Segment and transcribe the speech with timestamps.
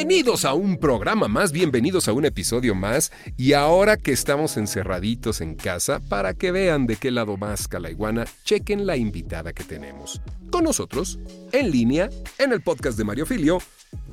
[0.00, 5.42] Bienvenidos a un programa más, bienvenidos a un episodio más y ahora que estamos encerraditos
[5.42, 9.62] en casa, para que vean de qué lado más la iguana, chequen la invitada que
[9.62, 10.22] tenemos.
[10.50, 11.18] Con nosotros,
[11.52, 13.58] en línea, en el podcast de Mario Filio,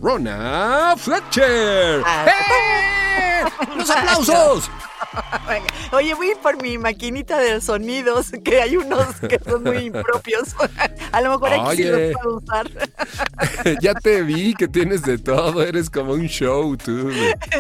[0.02, 2.04] Rona Fletcher.
[2.06, 3.37] Ah.
[3.76, 4.70] ¡Los aplausos!
[5.92, 9.78] Oye, voy a ir por mi maquinita de sonidos, que hay unos que son muy
[9.78, 10.56] impropios.
[11.12, 12.70] A lo mejor aquí sí los puedo usar.
[13.82, 17.10] ya te vi que tienes de todo, eres como un show tú.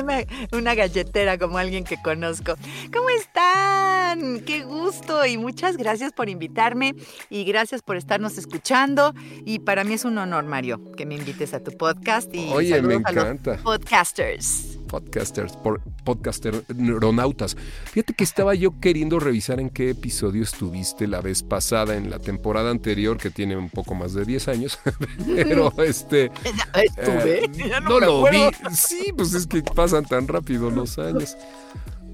[0.02, 2.56] Una, una galletera como alguien que conozco.
[2.94, 4.42] ¿Cómo están?
[4.42, 6.96] Qué gusto y muchas gracias por invitarme
[7.30, 9.14] y gracias por estarnos escuchando.
[9.46, 12.82] Y para mí es un honor, Mario, que me invites a tu podcast y Oye,
[12.82, 13.58] me saludos a los encanta.
[13.64, 14.78] podcasters.
[14.88, 17.56] Podcasters, por, podcaster neuronautas.
[17.92, 22.20] Fíjate que estaba yo queriendo revisar en qué episodio estuviste la vez pasada, en la
[22.20, 24.80] temporada anterior, que tiene un poco más de 10 años.
[25.26, 26.26] Pero este.
[26.74, 27.46] Estuve.
[27.46, 28.40] eh, no lo vi.
[28.74, 31.38] Sí, pues es que pasan tan rápido los años.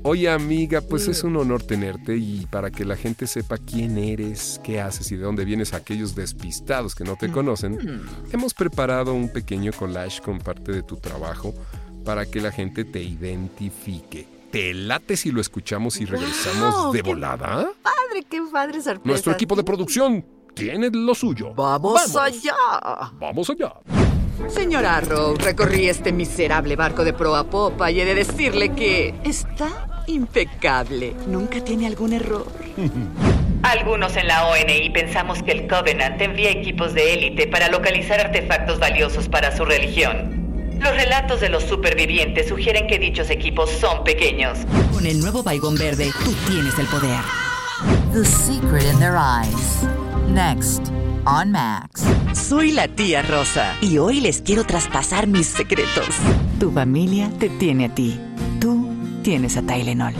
[0.06, 4.60] Oye, amiga, pues es un honor tenerte y para que la gente sepa quién eres,
[4.62, 8.34] qué haces y de dónde vienes, aquellos despistados que no te conocen, Mm.
[8.34, 11.54] hemos preparado un pequeño collage con parte de tu trabajo
[12.04, 14.28] para que la gente te identifique.
[14.52, 17.72] ¿Te late si lo escuchamos y regresamos de ¡Qué volada?
[17.82, 19.02] Padre, qué padre sorpresa.
[19.04, 21.54] Nuestro equipo de producción tiene lo suyo.
[21.56, 22.54] Vamos, allá.
[23.20, 23.74] Vamos allá.
[24.50, 29.16] Señor Arrow, recorrí este miserable barco de proa a popa y he de decirle que
[29.24, 31.16] está impecable.
[31.28, 32.46] Nunca tiene algún error.
[33.64, 38.78] Algunos en la ONI pensamos que el Covenant envía equipos de élite para localizar artefactos
[38.78, 40.43] valiosos para su religión.
[40.84, 44.60] Los relatos de los supervivientes sugieren que dichos equipos son pequeños.
[44.92, 47.22] Con el nuevo Baigón Verde, tú tienes el poder.
[48.12, 49.88] The Secret in Their Eyes.
[50.28, 50.88] Next,
[51.26, 52.04] on Max.
[52.34, 56.18] Soy la tía Rosa y hoy les quiero traspasar mis secretos.
[56.60, 58.20] Tu familia te tiene a ti.
[58.60, 58.90] Tú
[59.24, 60.14] tienes a Tylenol.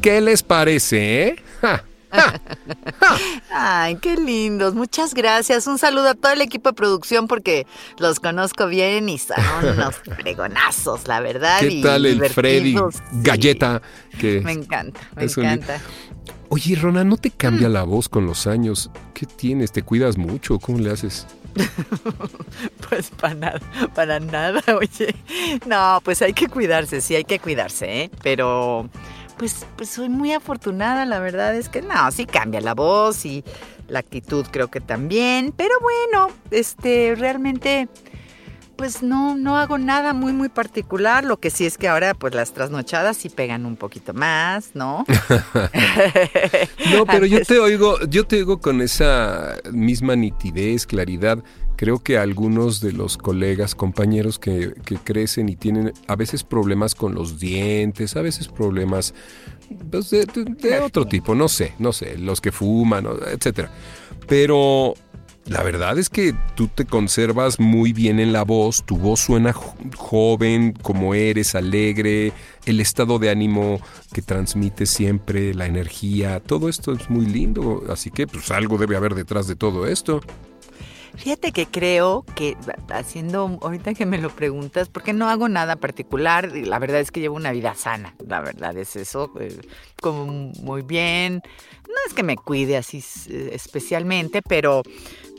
[0.00, 1.36] ¿Qué les parece, eh?
[1.60, 1.84] Ja.
[3.52, 4.74] Ay, qué lindos.
[4.74, 5.66] Muchas gracias.
[5.66, 7.66] Un saludo a todo el equipo de producción porque
[7.98, 9.36] los conozco bien y son
[9.74, 11.60] unos fregonazos, la verdad.
[11.60, 12.74] ¿Qué y tal el Freddy.
[12.76, 13.00] Sí.
[13.12, 13.82] Galleta?
[14.18, 15.80] Que Me encanta, me un- encanta.
[16.50, 17.32] Oye, Rona, ¿no te Mm.
[17.36, 18.90] cambia la voz con los años?
[19.14, 19.70] ¿Qué tienes?
[19.70, 20.58] ¿Te cuidas mucho?
[20.58, 21.26] ¿Cómo le haces?
[22.88, 23.60] Pues para nada,
[23.94, 25.14] para nada, oye.
[25.66, 28.10] No, pues hay que cuidarse, sí hay que cuidarse, ¿eh?
[28.22, 28.88] Pero,
[29.38, 33.44] pues, pues soy muy afortunada, la verdad es que no, sí cambia la voz y
[33.88, 35.52] la actitud creo que también.
[35.56, 37.88] Pero bueno, este, realmente,
[38.76, 41.24] pues no, no hago nada muy, muy particular.
[41.24, 45.04] Lo que sí es que ahora, pues las trasnochadas sí pegan un poquito más, ¿no?
[46.92, 51.42] No, pero yo te oigo, yo te oigo con esa misma nitidez, claridad.
[51.78, 56.96] Creo que algunos de los colegas, compañeros que, que crecen y tienen a veces problemas
[56.96, 59.14] con los dientes, a veces problemas
[59.88, 60.26] pues, de,
[60.80, 63.70] otro tipo, no sé, no sé, los que fuman, etcétera.
[64.26, 64.94] Pero
[65.46, 69.52] la verdad es que tú te conservas muy bien en la voz, tu voz suena
[69.52, 72.32] jo- joven, como eres, alegre,
[72.66, 73.80] el estado de ánimo
[74.12, 78.96] que transmites siempre, la energía, todo esto es muy lindo, así que pues algo debe
[78.96, 80.20] haber detrás de todo esto.
[81.18, 82.56] Fíjate que creo que
[82.90, 87.18] haciendo, ahorita que me lo preguntas, porque no hago nada particular, la verdad es que
[87.18, 89.60] llevo una vida sana, la verdad es eso, eh,
[90.00, 90.26] como
[90.62, 91.42] muy bien,
[91.88, 94.82] no es que me cuide así eh, especialmente, pero,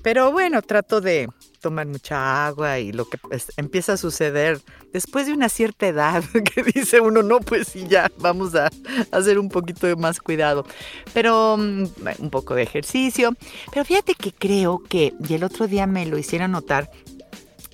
[0.03, 1.29] pero bueno, trato de
[1.59, 4.61] tomar mucha agua y lo que pues, empieza a suceder
[4.91, 6.23] después de una cierta edad,
[6.55, 8.69] que dice uno, no, pues sí, ya, vamos a
[9.11, 10.65] hacer un poquito de más cuidado,
[11.13, 11.85] pero mm,
[12.19, 13.33] un poco de ejercicio,
[13.71, 16.89] pero fíjate que creo que, y el otro día me lo hicieron notar,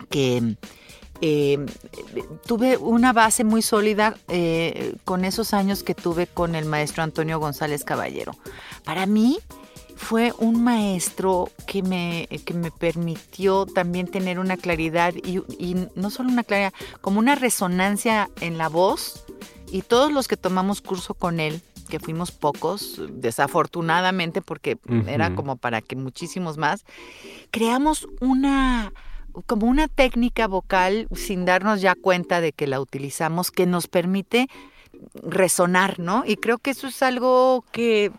[0.10, 0.56] que
[1.22, 1.66] eh,
[2.46, 7.40] tuve una base muy sólida eh, con esos años que tuve con el maestro Antonio
[7.40, 8.34] González Caballero.
[8.84, 9.40] Para mí,
[9.96, 16.10] fue un maestro que me, que me permitió también tener una claridad y, y no
[16.10, 19.26] solo una claridad, como una resonancia en la voz.
[19.72, 24.78] Y todos los que tomamos curso con él, que fuimos pocos, desafortunadamente, porque
[25.08, 26.86] era como para que muchísimos más,
[27.52, 28.92] creamos una
[29.48, 34.48] como una técnica vocal sin darnos ya cuenta de que la utilizamos que nos permite
[35.14, 36.24] resonar, ¿no?
[36.26, 38.14] Y creo que eso es algo que,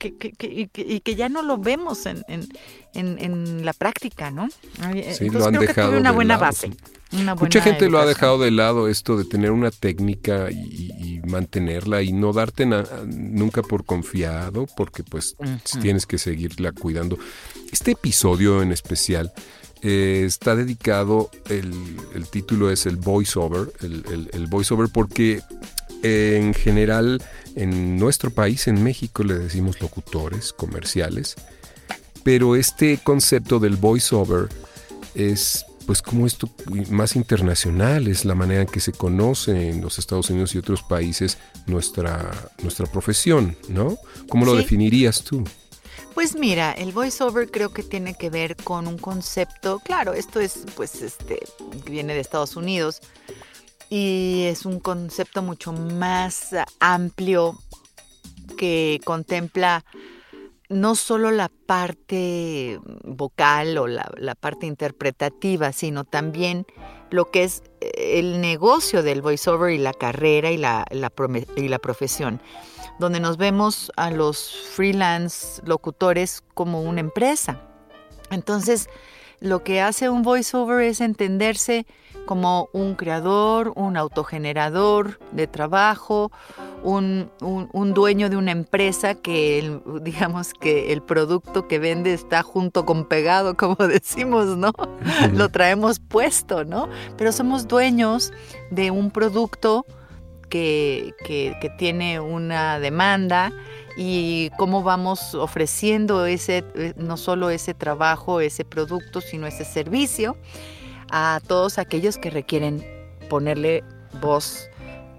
[0.00, 2.48] que- que- que- y, que, y que ya no lo vemos en, en-
[2.94, 4.48] en- en la práctica, ¿no?
[4.80, 6.68] Ay, Sí, Entonces lo han creo que dejado tuve una de buena lado, base.
[6.68, 7.20] sí.
[7.20, 11.20] una Mucha gente lo ha dejado de lado esto de tener una técnica y, y
[11.28, 12.66] mantenerla y no darte
[13.06, 15.36] nunca por confiado porque pues
[15.82, 17.18] tienes que seguirla cuidando.
[17.70, 19.32] Este episodio en especial
[19.82, 21.72] eh, está dedicado, el,
[22.14, 25.40] el título es el voiceover, el, el, el voiceover porque
[26.02, 27.22] eh, en general
[27.56, 31.36] en nuestro país, en México, le decimos locutores comerciales,
[32.22, 34.48] pero este concepto del voiceover
[35.14, 36.48] es pues como esto
[36.90, 40.82] más internacional, es la manera en que se conoce en los Estados Unidos y otros
[40.84, 41.36] países
[41.66, 42.30] nuestra,
[42.62, 43.98] nuestra profesión, ¿no?
[44.28, 44.58] ¿Cómo lo Sí.
[44.58, 45.42] definirías tú?
[46.14, 50.60] Pues mira, el voiceover creo que tiene que ver con un concepto, claro, esto es
[50.76, 51.40] pues este
[51.86, 53.00] viene de Estados Unidos
[53.90, 57.58] y es un concepto mucho más amplio
[58.56, 59.84] que contempla
[60.68, 66.64] no solo la parte vocal o la, parte interpretativa, sino también
[67.10, 70.86] lo que es eh, el negocio del voiceover y la carrera y la,
[71.56, 72.40] y la profesión
[73.00, 77.62] donde nos vemos a los freelance locutores como una empresa.
[78.30, 78.88] Entonces,
[79.40, 81.86] lo que hace un voiceover es entenderse
[82.30, 86.30] como un creador, un autogenerador de trabajo,
[86.84, 92.12] un, un- un dueño de una empresa que, el- digamos que el producto que vende
[92.14, 94.70] está junto con pegado, como decimos, ¿no?
[95.34, 96.88] Lo traemos puesto, ¿no?
[97.18, 98.32] Pero somos dueños
[98.70, 99.84] de un producto
[100.48, 103.50] que, que- que tiene una demanda
[103.96, 106.64] y cómo vamos ofreciendo ese,
[106.96, 110.36] no solo ese trabajo, ese producto, sino ese servicio
[111.10, 112.84] a todos aquellos que requieren
[113.28, 113.84] ponerle
[114.20, 114.69] voz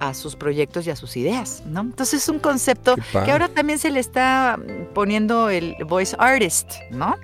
[0.01, 1.81] a sus proyectos y a sus ideas, ¿no?
[1.81, 4.59] Entonces es un concepto que ahora también se le está
[4.95, 7.15] poniendo el voice artist, ¿no?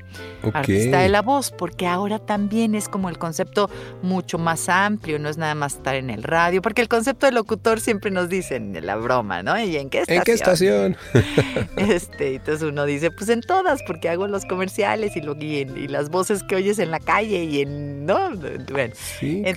[0.43, 0.55] Ok.
[0.55, 3.69] artista de la voz, porque ahora también es como el concepto
[4.03, 7.31] mucho más amplio, no es nada más estar en el radio, porque el concepto de
[7.31, 9.59] locutor siempre nos dicen la broma, ¿no?
[9.59, 10.17] ¿Y en qué estación?
[10.19, 10.97] ¿En qué estación?
[11.77, 15.77] Este, entonces uno dice, pues en todas, porque hago los comerciales y, lo, y, en-
[15.77, 18.29] y las voces que oyes en la calle y en, ¿no?
[18.71, 19.53] Bueno, Sí, claro.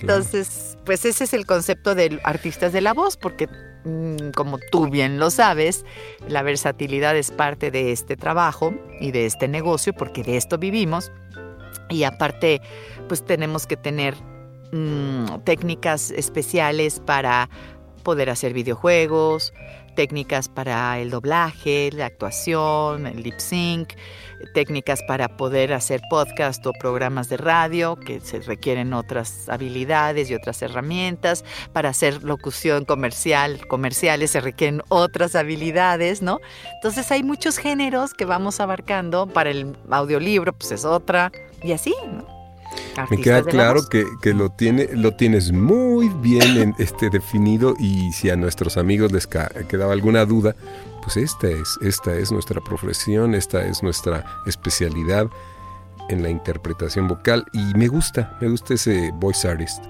[0.85, 3.47] Pues ese es el concepto de artistas de la voz, porque
[3.85, 5.85] mm, como tú bien lo sabes,
[6.27, 11.11] la versatilidad es parte de este trabajo y de este negocio, porque de esto vivimos.
[11.89, 12.61] Y aparte,
[13.07, 14.15] pues tenemos que tener
[14.71, 17.49] mm, técnicas especiales para
[18.01, 19.53] poder hacer videojuegos,
[19.95, 23.93] técnicas para el doblaje, la actuación, el lip sync,
[24.53, 30.35] técnicas para poder hacer podcast o programas de radio que se requieren otras habilidades y
[30.35, 36.39] otras herramientas, para hacer locución comercial, comerciales se requieren otras habilidades, ¿no?
[36.75, 41.31] Entonces hay muchos géneros que vamos abarcando, para el audiolibro pues es otra
[41.63, 42.40] y así, ¿no?
[43.09, 48.11] Me queda claro que, que lo, tiene, lo tienes muy bien en- este, definido y
[48.11, 50.55] si a nuestros amigos les quedaba alguna duda,
[51.03, 55.27] pues esta es, esta es nuestra profesión, esta es nuestra especialidad
[56.09, 59.83] en la interpretación vocal y me gusta, me gusta ese voice artist.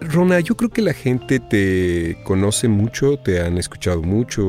[0.00, 4.44] Rona, yo creo que la gente te conoce mucho, te han escuchado mucho,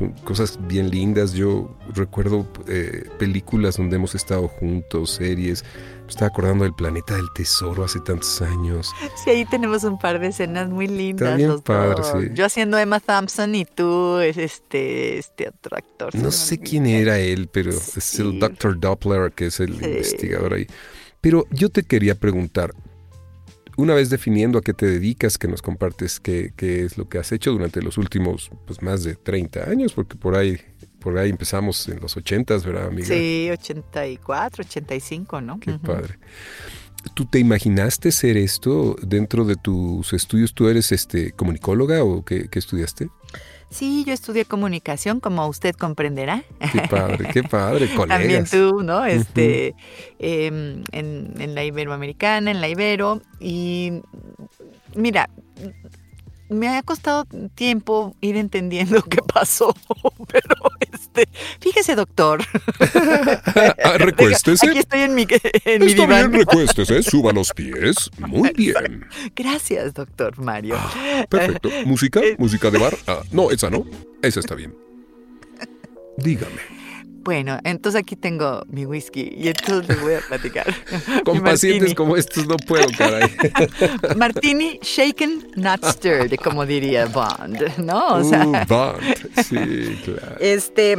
[0.00, 1.32] un- cosas bien lindas.
[1.32, 5.64] Yo recuerdo eh, películas donde hemos estado juntos, series.
[6.10, 8.90] Estaba acordando del Planeta del Tesoro hace tantos años.
[9.24, 11.36] Sí, ahí tenemos un par de escenas muy lindas.
[11.36, 12.12] bien los padre, dos.
[12.20, 12.28] sí.
[12.34, 16.14] Yo haciendo Emma Thompson y tú, este, este otro actor.
[16.16, 18.78] No sé quién era él, pero es el Dr.
[18.78, 19.84] Doppler, que es el Sí.
[19.84, 20.66] investigador ahí.
[21.20, 22.72] Pero yo te quería preguntar,
[23.76, 27.18] una vez definiendo a qué te dedicas, que nos compartes qué, qué es lo que
[27.18, 30.60] has hecho durante los últimos pues, más de 30 años, porque por ahí,
[31.00, 33.08] por ahí empezamos en los 80s, ¿verdad, amiga?
[33.08, 35.58] Sí, 84, 85, ¿no?
[35.58, 36.18] Qué padre.
[37.14, 40.52] ¿Tú te imaginaste ser esto dentro de tus estudios?
[40.54, 43.08] ¿Tú eres este comunicóloga o qué, qué estudiaste?
[43.70, 46.42] Sí, yo estudié comunicación, como usted comprenderá.
[46.72, 48.50] Qué padre, qué padre, También colegas.
[48.50, 49.04] tú, ¿no?
[49.04, 49.76] Este,
[50.18, 53.22] em, en, en la Iberoamericana, en la Ibero.
[53.38, 54.02] Y
[54.94, 55.30] mira,
[56.50, 59.74] me ha costado tiempo ir entendiendo qué pasó,
[60.30, 60.54] pero
[60.92, 61.28] este,
[61.60, 62.42] fíjese doctor.
[63.82, 64.68] Ah, recuéstese.
[64.68, 65.26] Aquí estoy en mi,
[65.64, 66.30] en mi Está diván.
[66.30, 68.10] bien, recuéstese, suba los pies.
[68.18, 69.06] Muy bien.
[69.34, 70.76] Gracias, doctor Mario.
[71.28, 71.68] Perfecto.
[71.86, 72.20] ¿Música?
[72.20, 72.96] Eh, ¿Música de bar?
[73.06, 73.86] Ah, no, esa no.
[74.22, 74.74] Esa está bien.
[76.16, 76.79] Dígame.
[77.22, 80.66] Bueno, entonces aquí tengo mi whisky y entonces les voy a platicar.
[81.24, 83.30] Con pacientes como estos no puedo, caray.
[84.16, 88.14] Martini shaken, not stirred, como diría Bond, ¿no?
[88.14, 89.00] O sea, Uh, Bond.
[89.44, 90.36] Sí, claro.
[90.40, 90.96] Este,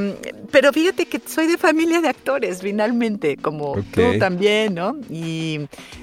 [0.51, 4.97] pero fíjate que soy de familia de actores, finalmente, como tú también, ¿no?
[5.09, 5.61] Y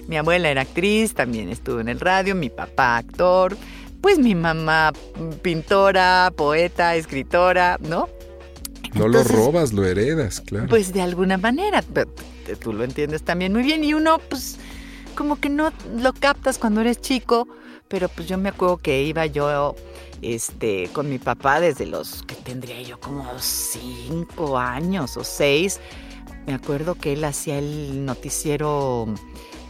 [0.08, 3.56] mi abuela era actriz, también estuvo en el radio, mi papá actor,
[4.00, 4.92] pues mi mamá
[5.42, 8.08] pintora, poeta, escritora, ¿no?
[8.94, 10.66] No lo robas, lo heredas, claro.
[10.68, 12.10] Pues de alguna manera, pero
[12.60, 14.58] tú lo entiendes también muy bien y uno pues
[15.14, 17.48] como que no lo captas cuando eres chico,
[17.88, 19.74] pero pues yo me acuerdo que iba yo
[20.22, 25.80] este con mi papá desde los que tendría yo como cinco años o seis.
[26.46, 29.06] Me acuerdo que él hacía el noticiero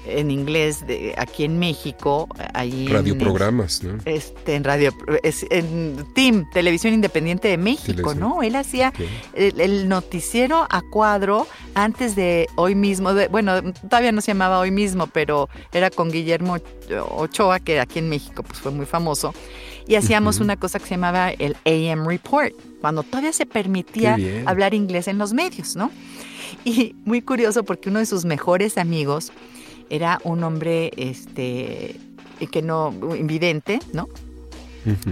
[0.06, 3.98] en inglés de aquí en México, ahí en- Radioprogramas, ¿no?
[4.04, 8.20] este, en radio, es, en TIM, Televisión Independiente de México, Televisión.
[8.20, 8.42] ¿no?
[8.42, 8.92] Él hacía
[9.34, 14.58] el, el noticiero a cuadro antes de hoy mismo, de- bueno, todavía no se llamaba
[14.60, 16.56] hoy mismo, pero era con Guillermo
[17.10, 19.34] Ochoa, que aquí en México pues fue muy famoso,
[19.86, 24.74] y hacíamos una cosa que se llamaba el AM Report, cuando todavía se permitía hablar
[24.74, 25.90] inglés en los medios, ¿no?
[26.64, 29.32] Y muy curioso porque uno de sus mejores amigos
[29.90, 31.96] era un hombre, este,
[32.50, 34.08] que no, invidente, ¿no?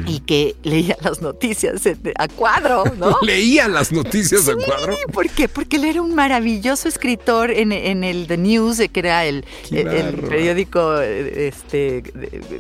[0.07, 1.83] Y que leía las noticias
[2.17, 3.19] a cuadro, ¿no?
[3.23, 4.95] Leía las noticias a cuadro.
[4.95, 5.49] Sí, ¿Por qué?
[5.49, 10.15] Porque él era un maravilloso escritor en, en el The News, que era el, el-
[10.15, 12.03] periódico este,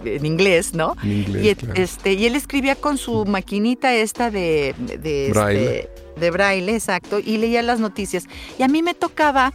[0.04, 0.94] en inglés, ¿no?
[1.02, 1.80] En inglés, Y, claro.
[1.80, 5.78] este, y él escribía con su maquinita esta de, de, Braille.
[5.80, 8.24] este, de braille, exacto, y leía las noticias.
[8.58, 9.52] Y a mí me tocaba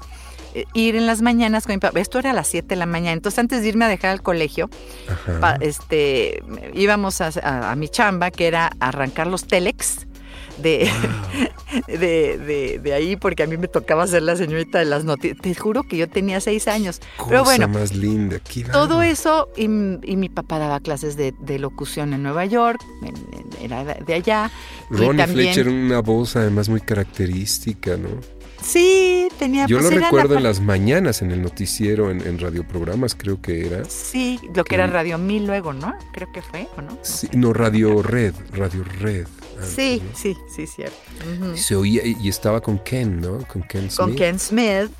[0.74, 2.00] ir en las mañanas con mi papá.
[2.00, 3.14] Esto era a las 7 de la mañana.
[3.14, 4.70] Entonces, antes de irme a dejar al colegio,
[5.40, 6.44] pa- este,
[6.74, 10.08] íbamos a, a- a mi chamba, que era arrancar los telex.
[10.58, 10.88] De,
[11.88, 15.40] de, de- de ahí, porque a mí me tocaba ser la señorita de las noticias.
[15.42, 17.00] Te juro que yo tenía seis años.
[17.18, 18.38] Pero Cosa bueno, más linda.
[18.72, 23.16] Todo eso, y, y mi papá daba clases de, de locución en Nueva York, en-
[23.16, 24.52] en- era de allá.
[24.92, 28.10] y Ronnie también- Fletcher, una voz además muy característica, ¿no?
[28.64, 32.40] Sí, tenía Yo pues, lo la recuerdo en las mañanas en el noticiero, en, en
[32.40, 33.84] radioprogramas, creo que era.
[33.86, 35.94] Sí, lo que que- era Radio Mil luego, ¿no?
[36.14, 36.92] Creo que fue, ¿o no?
[36.92, 37.38] No Sí, sé.
[37.38, 39.26] no, Radio Red, Radio Red.
[39.58, 40.96] antes, Sí, sí, sí, cierto.
[41.56, 43.40] Se oía y estaba con Ken, ¿no?
[43.48, 44.18] Con Ken Con Smith.
[44.18, 44.92] Ken Smith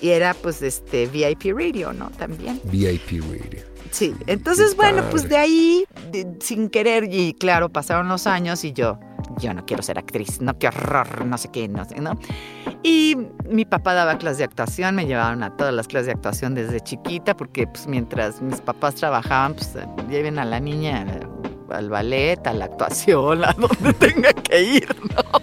[0.00, 2.10] y era pues este VIP Radio, ¿no?
[2.10, 2.60] También.
[2.64, 3.64] VIP Radio.
[3.90, 8.64] Sí, entonces Qué bueno, pues de ahí, de- sin querer, y claro, pasaron los años
[8.64, 9.00] y yo,
[9.38, 12.18] yo no quiero ser actriz, no, qué horror, no sé qué, no sé, ¿no?
[12.82, 13.16] Y
[13.48, 16.80] mi papá daba clases de actuación, me llevaban a todas las clases de actuación desde
[16.80, 19.76] chiquita, porque pues mientras mis papás trabajaban, pues
[20.08, 21.04] lleven a la niña
[21.70, 25.40] al ballet, a la actuación, a donde tenga que ir, ¿no?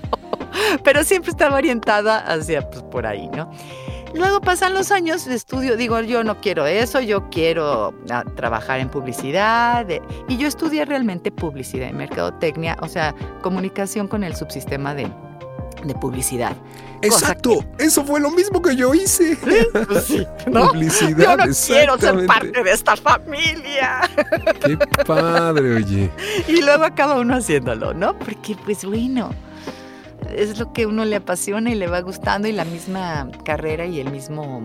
[0.84, 3.52] Pero siempre estaba orientada hacia, pues por ahí, ¿no?
[4.14, 8.80] Luego pasan los años de estudio, digo, yo no quiero eso, yo quiero ah, trabajar
[8.80, 9.90] en publicidad.
[9.90, 15.12] eh, y yo estudié realmente publicidad y mercadotecnia, o sea, comunicación con el subsistema de,
[15.84, 16.56] de publicidad.
[17.02, 19.38] Exacto, eso fue lo mismo que yo hice.
[19.88, 20.70] Pues sí, ¿no?
[20.70, 21.18] Publicidad.
[21.18, 24.02] Yo no quiero ser parte de esta familia.
[24.66, 26.10] Qué padre, oye.
[26.48, 28.18] Y luego acaba uno haciéndolo, ¿no?
[28.18, 29.30] Porque, pues bueno,
[30.36, 34.00] es lo que uno le apasiona y le va gustando y la misma carrera y
[34.00, 34.62] el mismo,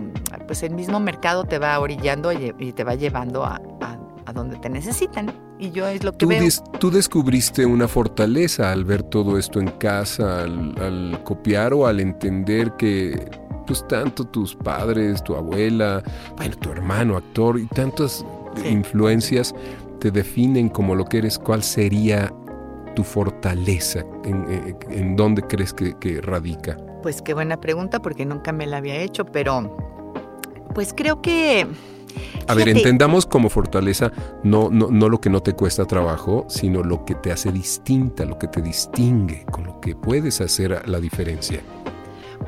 [0.47, 4.57] pues el mismo mercado te va orillando y te va llevando a, a- a donde
[4.57, 5.33] te necesitan.
[5.59, 6.41] Y yo es lo que Tú, veo.
[6.41, 11.85] des- tú descubriste una fortaleza al ver todo esto en casa, al, al copiar o
[11.87, 13.29] al entender que
[13.67, 16.03] pues tanto tus padres, tu abuela,
[16.37, 18.67] bueno, tu hermano actor y tantas Sí.
[18.67, 19.55] influencias
[19.99, 21.39] te definen como lo que eres.
[21.39, 22.31] ¿Cuál sería
[22.93, 24.03] tu fortaleza?
[24.23, 26.77] ¿En, en- en dónde crees que, que radica?
[27.01, 29.75] Pues qué buena pregunta porque nunca me la había hecho, pero
[30.73, 31.67] pues creo que...
[32.47, 34.11] A ver, entendamos como fortaleza
[34.43, 38.23] no, no, no lo que no te cuesta trabajo, sino lo que te hace distinta,
[38.25, 41.61] lo que te distingue, con lo que puedes hacer la diferencia.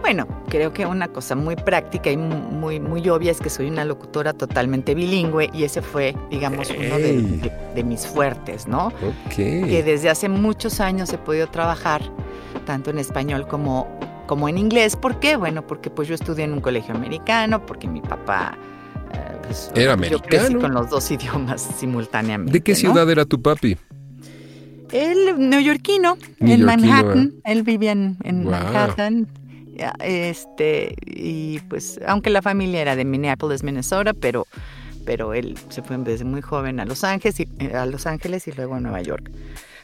[0.01, 3.85] Bueno, creo que una cosa muy práctica y muy, muy obvia es que soy una
[3.85, 7.21] locutora totalmente bilingüe y ese fue, digamos, uno de, Ey.
[7.41, 8.87] de- de mis fuertes, ¿no?
[8.87, 9.35] Ok.
[9.35, 12.01] Que desde hace muchos años he podido trabajar
[12.65, 13.87] tanto en español como,
[14.27, 14.95] como en inglés.
[14.95, 15.35] ¿Por qué?
[15.37, 18.57] Bueno, porque pues yo estudié en un colegio americano, porque mi papá...
[19.13, 20.59] eh, pues, Era Yo crecí americano.
[20.61, 22.51] con los dos idiomas simultáneamente.
[22.53, 22.77] ¿De qué ¿no?
[22.77, 23.77] ciudad era tu papi?
[24.91, 27.33] Él, neoyorquino, en Manhattan.
[27.43, 27.51] ¿eh?
[27.51, 28.51] Él vivía en, en Wow.
[28.51, 29.27] Manhattan.
[29.99, 34.47] Este, y pues, aunque la familia era de Minneapolis, Minnesota, pero,
[35.05, 38.47] pero él se fue desde muy joven a Los Ángeles y, eh, a Los Ángeles
[38.47, 39.29] y luego a Nueva York.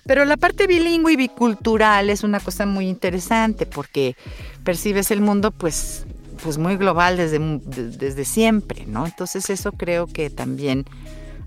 [0.05, 4.15] Pero la parte bilingüe y bicultural es una cosa muy interesante porque
[4.63, 6.05] percibes el mundo pues,
[6.41, 9.05] pues muy global desde, desde siempre, ¿no?
[9.05, 10.85] Entonces eso creo que también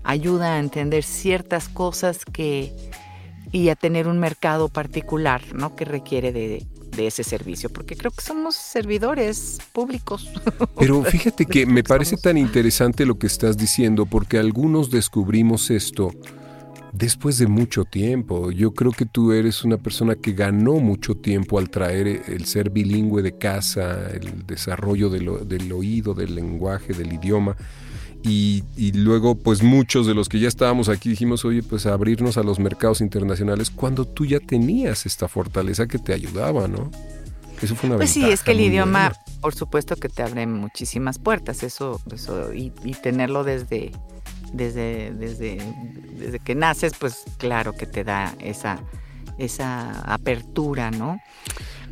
[0.03, 2.71] ayuda a entender ciertas cosas que
[3.51, 5.75] y a tener un mercado particular, ¿no?
[5.75, 10.29] Que requiere de, de ese servicio, porque creo que somos servidores públicos.
[10.79, 16.11] Pero fíjate que me parece tan interesante lo que estás diciendo, porque algunos descubrimos esto
[16.97, 18.51] después de mucho tiempo.
[18.51, 22.69] Yo creo que tú eres una persona que ganó mucho tiempo al traer el ser
[22.69, 27.55] bilingüe de casa, el desarrollo del, del oído, del lenguaje, del idioma.
[28.27, 32.37] Y, y luego, pues muchos de los que ya estábamos aquí dijimos, oye, pues abrirnos
[32.37, 36.89] a los mercados internacionales cuando tú ya tenías esta fortaleza que te ayudaba, ¿no?
[37.61, 39.23] Eso fue una Pues sí, es que el idioma, buena.
[39.41, 43.91] por supuesto que te abre muchísimas puertas, eso, eso y, y tenerlo desde,
[44.51, 45.57] desde, desde,
[46.17, 48.79] desde que naces, pues claro que te da esa,
[49.37, 51.19] esa apertura, ¿no?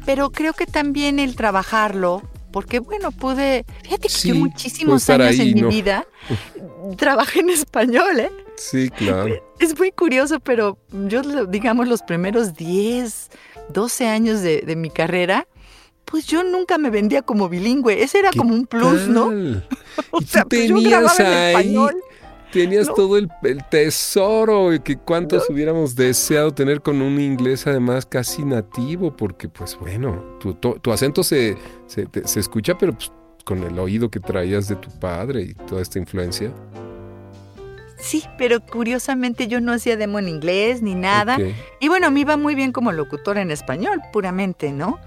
[0.05, 2.23] Pero creo que también el trabajarlo,
[2.53, 5.67] porque bueno, pude, fíjate que Sí, yo muchísimos años ahí, en ¿no?
[5.67, 6.05] mi vida
[6.97, 8.31] trabajé en español, ¿eh?
[8.55, 9.43] Sí, claro.
[9.59, 13.31] Es muy curioso, pero yo, digamos, los primeros 10,
[13.69, 15.47] 12 años de, de mi carrera,
[16.05, 18.03] pues yo nunca me vendía como bilingüe.
[18.03, 19.31] Ese era ¿Qué como un plus, ¿no?
[20.11, 21.95] O sea, pues yo grababa en español.
[22.53, 22.93] Tenías ¿no?
[22.93, 28.43] todo el, el tesoro y que cuántos hubiéramos deseado tener con un inglés además casi
[28.45, 31.57] nativo, porque pues bueno, tu, tu- tu acento se,
[31.87, 33.11] se, te- se escucha, pero pues,
[33.43, 36.51] con el oído que traías de tu padre y toda esta influencia.
[37.97, 41.37] Sí, pero curiosamente yo no hacía demo en inglés ni nada.
[41.79, 44.99] Y bueno, me iba muy bien como locutora en español, puramente, ¿no?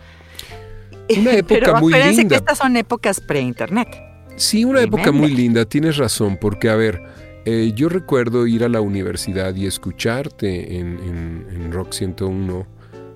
[1.19, 2.29] Una época pero muy linda.
[2.29, 3.89] que estas son épocas pre-internet.
[4.37, 7.03] Sí, una época muy linda, tienes razón, porque a ver,
[7.47, 12.67] eh, yo recuerdo ir a la universidad y escucharte en, Rock 101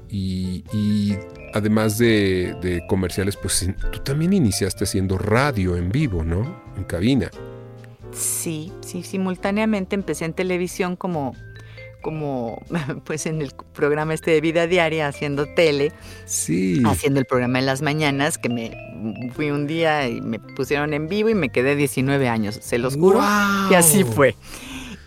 [0.08, 1.14] y,
[1.52, 6.62] además de, de comerciales, pues tú también iniciaste haciendo radio en vivo, ¿no?
[6.76, 7.30] En cabina.
[8.12, 11.34] Sí, sí, simultáneamente empecé en televisión como,
[12.00, 12.62] como
[13.04, 15.92] pues en el programa este de vida diaria haciendo tele,
[16.26, 16.82] Sí.
[16.86, 18.72] haciendo el programa de las mañanas, que me
[19.34, 22.96] fui un día y me pusieron en vivo y me quedé 19 años, se los
[22.96, 23.20] juro,
[23.68, 24.34] que así fue.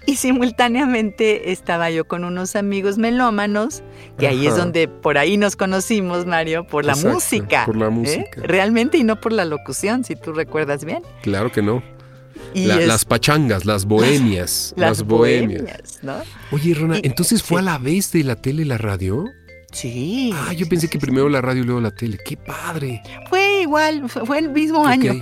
[0.06, 3.84] Y simultáneamente estaba yo con unos amigos melómanos,
[4.18, 7.66] que ahí es donde por ahí nos conocimos, Mario, por la Exacto, música.
[7.66, 7.90] por la ¿eh?
[7.90, 8.42] música.
[8.44, 11.04] Realmente y no por la locución, si tú recuerdas bien.
[11.22, 11.82] Claro que no.
[12.54, 14.74] Y La- es- Las pachangas, las bohemias.
[14.78, 15.62] las, las bohemias.
[15.62, 16.16] bohemias, ¿no?
[16.52, 19.26] Oye, Rona, Y- entonces fue a la vez de la tele y la radio.
[19.72, 20.32] Sí.
[20.36, 22.18] Ah, yo pensé que primero la radio y luego la tele.
[22.24, 23.02] ¡Qué padre!
[23.30, 25.14] Fue igual, fue el mismo año,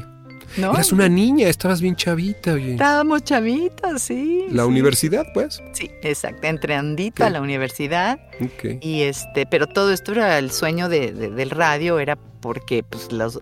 [0.57, 0.73] ¿no?
[0.73, 2.73] Eras una niña, estabas bien chavita, oye.
[2.73, 4.45] Estábamos chavitos, sí.
[4.51, 4.69] La sí.
[4.69, 5.61] universidad, pues.
[5.73, 6.47] Sí, exacto.
[6.47, 7.33] Entré andito a Ok.
[7.33, 8.77] la universidad Ok.
[8.81, 13.11] y este, pero todo esto era el sueño de- de- del radio, era porque pues
[13.11, 13.39] los,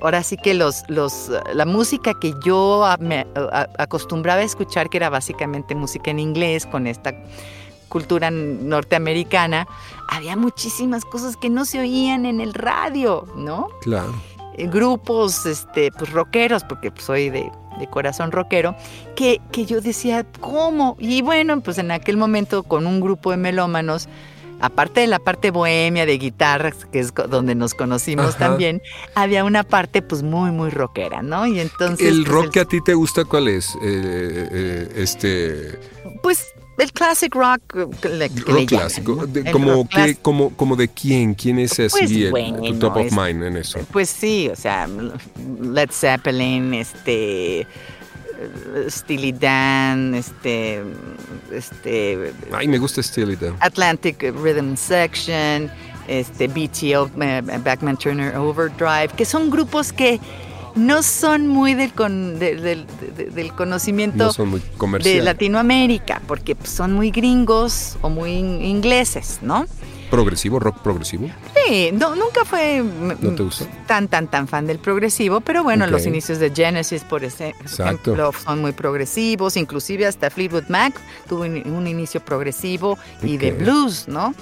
[0.00, 4.90] ahora sí que los, los, la música que yo a- me a- acostumbraba a escuchar,
[4.90, 7.14] que era básicamente música en inglés con esta
[7.88, 9.66] cultura norteamericana,
[10.08, 13.68] había muchísimas cosas que no se oían en el radio, ¿no?
[13.82, 14.14] Claro.
[14.56, 18.76] Eh, grupos este, pues, rockeros, porque pues, soy de, de corazón rockero,
[19.16, 20.96] que, que yo decía, ¿cómo?
[20.98, 24.08] Y bueno, pues en aquel momento con un grupo de melómanos,
[24.60, 28.38] aparte de la parte bohemia de guitarras, que es donde nos conocimos Ajá.
[28.38, 28.80] también,
[29.14, 31.46] había una parte pues muy, muy rockera, ¿no?
[31.46, 32.06] Y entonces...
[32.06, 33.74] ¿El pues, rock que a ti te gusta cuál es?
[33.82, 35.78] Eh, eh, este
[36.22, 36.46] Pues
[36.82, 37.62] el classic rock,
[38.00, 39.14] que le- rock llaman, clásico.
[39.16, 39.26] ¿no?
[39.26, 40.20] De- como, rock que, clásico.
[40.22, 43.56] como, como de quién, quién es así Pues, el, bueno, tu top of mind en
[43.56, 43.78] eso.
[43.92, 44.88] Pues sí, o sea,
[45.60, 47.66] Led Zeppelin, este,
[48.88, 50.82] Steely Dan, este,
[51.52, 53.54] este, Ay, me gusta Steely Dan.
[53.60, 55.70] Atlantic Rhythm Section,
[56.08, 60.18] este, BTO, eh, Backman Turner Overdrive, que son grupos que
[60.74, 65.22] no son muy del, con- de- del- de- del conocimiento No son muy de.
[65.22, 69.66] Latinoamérica, porque son muy gringos o muy in- ingleses, ¿no?
[70.10, 71.28] Progresivo, rock progresivo.
[71.66, 73.64] Sí, no, nunca fue ¿No te gusta?
[73.86, 78.60] tan, tan, tan fan del progresivo, pero bueno, los inicios de Genesis, por ejemplo, son
[78.60, 80.92] muy progresivos, inclusive hasta Fleetwood Mac
[81.28, 84.34] tuvo un, un inicio progresivo y de blues, ¿no?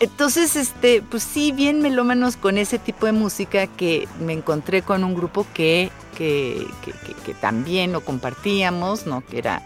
[0.00, 5.04] Entonces, este, pues sí, bien melómanos con ese tipo de música que me encontré con
[5.04, 9.22] un grupo que, que, que- que- que también lo compartíamos, ¿no?
[9.24, 9.62] Que era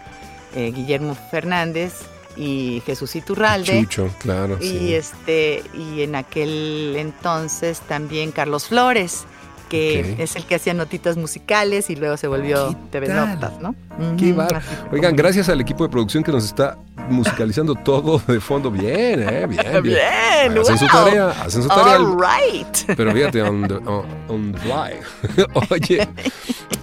[0.55, 1.93] eh, Guillermo Fernández
[2.35, 3.81] y Jesús Iturralde.
[3.81, 4.57] Chucho, claro.
[4.61, 4.93] Y sí.
[4.95, 9.25] este, y en aquel entonces también Carlos Flores,
[9.69, 13.07] que es el que hacía notitas musicales y luego se volvió ¿Qué TV?
[13.13, 13.73] Notas, ¿no?
[14.19, 16.77] Qué Ujú, bar- Oigan, gracias al equipo de producción que nos está
[17.09, 18.71] musicalizando todo de fondo.
[18.71, 19.47] Bien, ¿eh?
[19.47, 19.83] Bien, bien.
[19.83, 21.05] Bien, Hacen su wow.
[21.05, 21.95] tarea, hacen su tarea.
[21.95, 22.95] All right.
[22.97, 25.45] Pero fíjate, on the, on, on the fly.
[25.69, 26.07] Oye,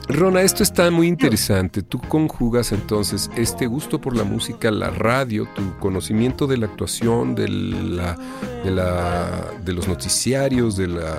[0.09, 1.83] Rona, esto está muy interesante.
[1.83, 7.35] Tú conjugas entonces este gusto por la música, la radio, tu conocimiento de la actuación,
[7.35, 8.17] de, la,
[8.65, 11.17] de, la, de los noticiarios, de la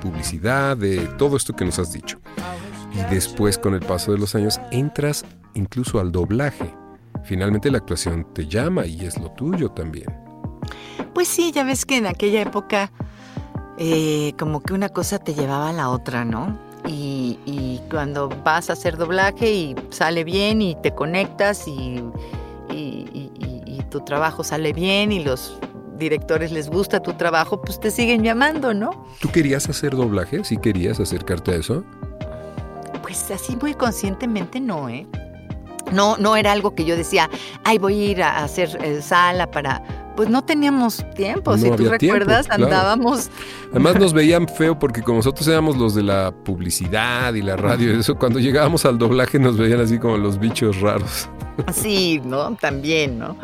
[0.00, 2.18] publicidad, de todo esto que nos has dicho.
[2.94, 6.74] Y después, con el paso de los años, entras incluso al doblaje.
[7.24, 10.06] Finalmente la actuación te llama y es lo tuyo también.
[11.14, 12.90] Pues sí, ya ves que en aquella época
[13.78, 16.58] eh, como que una cosa te llevaba a la otra, ¿no?
[16.86, 22.02] Y, y cuando vas a hacer doblaje y sale bien y te conectas y,
[22.70, 25.58] y- y- y- y tu trabajo sale bien y los
[25.98, 29.04] directores les gusta tu trabajo, pues te siguen llamando, ¿no?
[29.20, 30.42] ¿Tú querías hacer doblaje?
[30.44, 31.84] ¿Sí querías acercarte a eso?
[33.02, 35.06] Pues así muy conscientemente no, ¿eh?
[35.92, 37.28] No, no era algo que yo decía,
[37.64, 39.82] ay, voy a ir a hacer eh, sala para...
[40.16, 42.64] Pues no teníamos tiempo, No si tú tiempo, recuerdas, claro.
[42.64, 43.30] andábamos
[43.70, 47.94] Además nos veían feo porque como nosotros éramos los de la publicidad y la radio
[47.94, 51.28] y eso, cuando llegábamos al doblaje nos veían así como los bichos raros.
[51.72, 52.54] Sí, ¿no?
[52.56, 53.36] También, ¿no?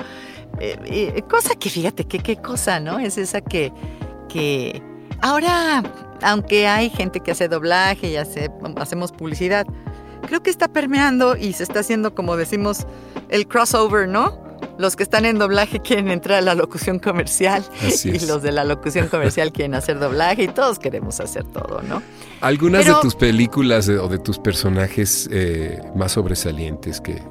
[0.59, 2.99] Eh, eh, cosa que fíjate, que qué cosa, ¿no?
[2.99, 3.73] Es esa que,
[4.29, 4.83] que
[5.21, 5.83] ahora,
[6.23, 9.67] aunque hay gente que hace doblaje y hace, hacemos publicidad,
[10.27, 12.87] creo que está permeando y se está haciendo, como decimos,
[13.29, 14.45] el crossover, ¿no?
[14.79, 18.29] Los que están en doblaje quieren entrar a la locución comercial Así y es.
[18.29, 22.03] los de la locución comercial quieren hacer doblaje y todos queremos hacer todo, ¿no?
[22.41, 27.23] Algunas Pero- de tus películas eh, o de tus personajes eh, más sobresalientes que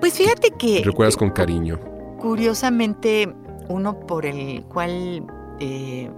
[0.00, 0.82] Pues fíjate que...
[0.84, 1.78] recuerdas con cariño.
[2.20, 3.32] Curiosamente,
[3.68, 5.24] uno por el cual
[5.60, 6.10] eh,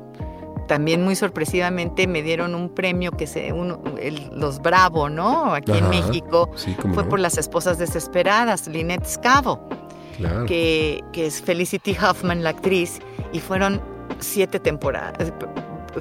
[0.69, 5.53] también muy sorpresivamente me dieron un premio que se uno, el- los Bravo, ¿no?
[5.55, 5.89] Aquí en.
[5.89, 6.51] México.
[6.55, 9.69] Sí, Fue por las esposas desesperadas, Lynette Scavo,
[10.17, 10.47] Claro.
[10.47, 13.01] que, que es Felicity Huffman, la actriz,
[13.33, 13.81] y fueron
[14.21, 15.33] siete temporadas.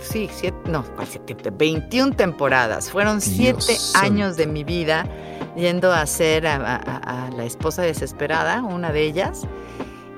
[0.02, 1.36] Sí, siete, no, ¿cuál siete?
[1.52, 2.92] 21 temporadas.
[2.92, 4.06] Fueron Dios siete santo.
[4.06, 5.08] años de mi vida
[5.56, 9.44] yendo a ser a, a- a la esposa desesperada, una de ellas.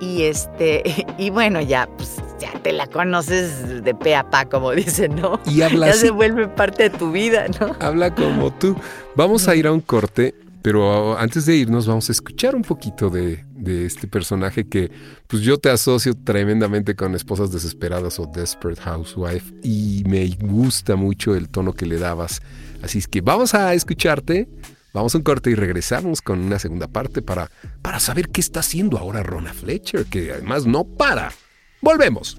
[0.02, 0.84] Y este,
[1.18, 5.40] y bueno, ya, pues ya te la conoces de pe a pa, como dicen, ¿no?
[5.46, 7.76] Y habla Ya así, se vuelve parte de tu vida, ¿no?
[7.80, 8.76] habla como tú.
[9.16, 13.10] Vamos a ir a un corte, pero antes de irnos vamos a escuchar un poquito
[13.10, 14.92] de, de este personaje que
[15.28, 21.36] pues yo te asocio tremendamente con Esposas Desesperadas o Desperate Housewife y me gusta mucho
[21.36, 22.42] el tono que le dabas.
[22.82, 24.48] Así es que vamos a escucharte.
[24.92, 27.52] Vamos a un corte y regresamos con una segunda parte para,
[27.84, 31.32] para saber qué está haciendo ahora Rona Fletcher, que además no para.
[31.82, 32.38] Volvemos.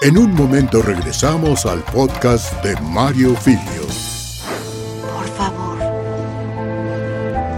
[0.00, 3.82] En un momento regresamos al podcast de Mario Filio.
[5.14, 5.78] Por favor,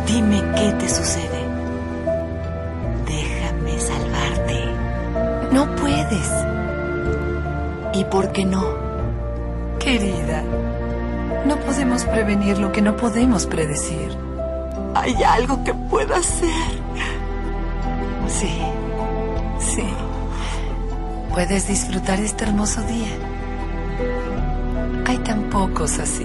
[0.07, 1.45] dime qué te sucede.
[3.07, 4.65] Déjame salvarte.
[5.53, 6.31] No puedes.
[7.95, 8.65] ¿Y por qué no?
[9.79, 10.43] Querida,
[11.47, 14.17] no podemos prevenir lo que no podemos predecir.
[14.95, 16.51] ¿Hay algo que pueda hacer?
[18.27, 18.76] Sí, sí.
[21.37, 23.11] Puedes disfrutar este hermoso día.
[25.05, 26.25] Hay tan pocos así.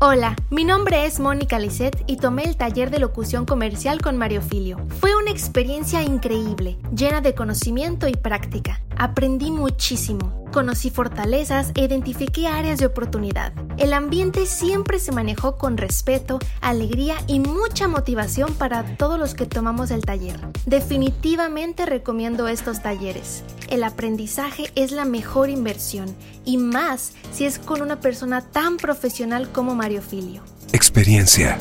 [0.00, 4.42] Hola, mi nombre es Mónica Lisset y tomé el taller de locución comercial con Mario
[4.42, 4.84] Filio.
[4.98, 8.82] Fue una experiencia increíble, llena de conocimiento y práctica.
[8.98, 10.44] Aprendí muchísimo.
[10.52, 13.52] Conocí fortalezas e identifiqué áreas de oportunidad.
[13.82, 19.44] El ambiente siempre se manejó con respeto, alegría y mucha motivación para todos los que
[19.44, 20.38] tomamos el taller.
[20.66, 23.42] Definitivamente recomiendo estos talleres.
[23.70, 26.14] El aprendizaje es la mejor inversión
[26.44, 30.44] y más si es con una persona tan profesional como Mario Filio.
[30.72, 31.58] Experiencia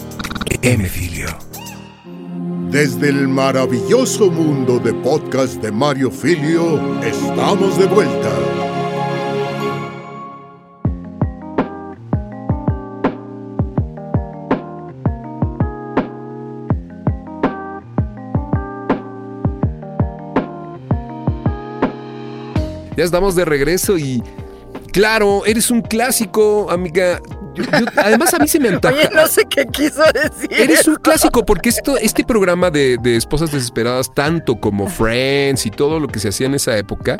[0.61, 0.87] M.
[0.87, 1.27] Filio.
[2.69, 8.60] Desde el maravilloso mundo de podcast de Mario Filio, estamos de vuelta.
[23.01, 24.21] Ya estamos de regreso y
[24.93, 27.19] claro, eres un clásico, amiga.
[27.55, 28.93] Yo- yo- además a mí se me antoja.
[28.93, 30.47] Oye, no sé qué quiso decir.
[30.51, 35.71] Eres un clásico porque esto, este programa de, de esposas desesperadas, tanto como Friends y
[35.71, 37.17] todo lo que se hacía en esa época,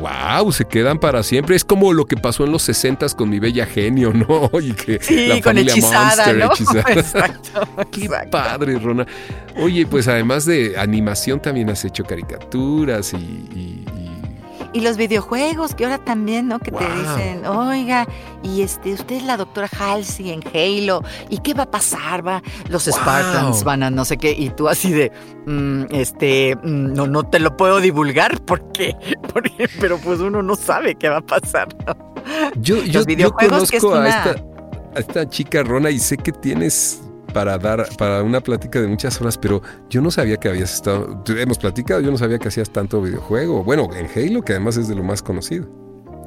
[0.00, 1.54] wow, se quedan para siempre.
[1.56, 4.50] Es como lo que pasó en los 60 con mi bella genio, ¿no?
[4.60, 6.46] Y que Sí, la con familia hechizada, Monster, ¿no?
[6.52, 6.82] hechizada.
[6.92, 8.30] Exacto, Qué exacto.
[8.32, 9.06] padre, Rona.
[9.56, 13.16] Oye, pues además de animación también has hecho caricaturas y...
[13.16, 13.85] y-
[14.76, 16.58] y- los videojuegos, que ahora también, ¿no?
[16.58, 18.06] Que te dicen, oiga,
[18.42, 22.26] y este, usted es la doctora Halsey en Halo, ¿y qué va a pasar?
[22.26, 22.94] Va, los Wow.
[22.94, 25.10] Spartans van a no sé qué, y tú así de,
[25.46, 28.94] "Mm, este, mm, no, no te lo puedo divulgar, ¿por qué?
[29.32, 31.94] Porque, pero pues uno no sabe qué va a pasar, ¿no?
[32.56, 34.44] Yo, yo, yo videojuegos, que es conozco a, esta,
[34.94, 37.00] a esta chica Rona y sé que tienes
[37.36, 41.22] para dar para una plática de muchas horas, pero yo no sabía que habías estado.
[41.28, 43.62] Hemos platicado, yo no sabía que hacías tanto videojuego.
[43.62, 45.68] Bueno, en Halo, que además es de lo más conocido.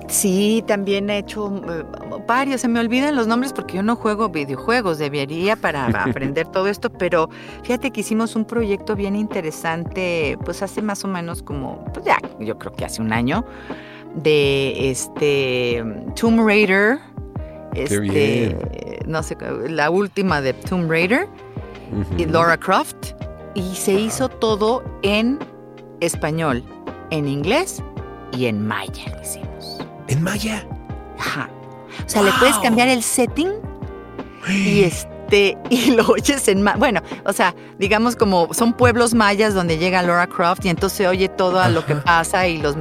[0.07, 1.83] Sí, también he hecho eh,
[2.27, 2.61] varios.
[2.61, 4.99] Se me olvidan los nombres porque yo no juego videojuegos.
[4.99, 7.27] Debería para aprender todo esto, pero
[7.63, 12.19] fíjate que hicimos un proyecto bien interesante, pues hace más o menos como, pues ya,
[12.39, 13.43] yo creo que hace un año,
[14.13, 15.83] de este
[16.15, 16.99] Tomb Raider.
[17.75, 18.57] Este, bien.
[19.05, 21.27] no sé, la última de Tomb Raider
[22.17, 22.25] y.
[22.25, 23.13] Laura Croft.
[23.55, 25.39] Y se hizo todo en
[26.01, 26.63] español,
[27.09, 27.81] en inglés
[28.31, 29.79] y en maya lo hicimos.
[30.07, 30.65] En Maya.
[31.17, 31.49] Ajá.
[32.05, 33.49] O sea, le puedes cambiar el setting
[34.47, 39.53] y este y lo oyes en ma- bueno, o sea, digamos como son pueblos mayas
[39.53, 42.75] donde llega Laura Croft y entonces se oye todo a lo que pasa y los,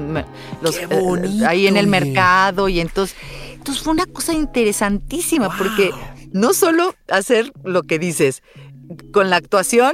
[0.62, 3.16] los Qué eh, ahí en el mercado y entonces
[3.58, 5.90] entonces fue una cosa interesantísima porque
[6.32, 8.42] no solo hacer lo que dices
[9.12, 9.92] con la actuación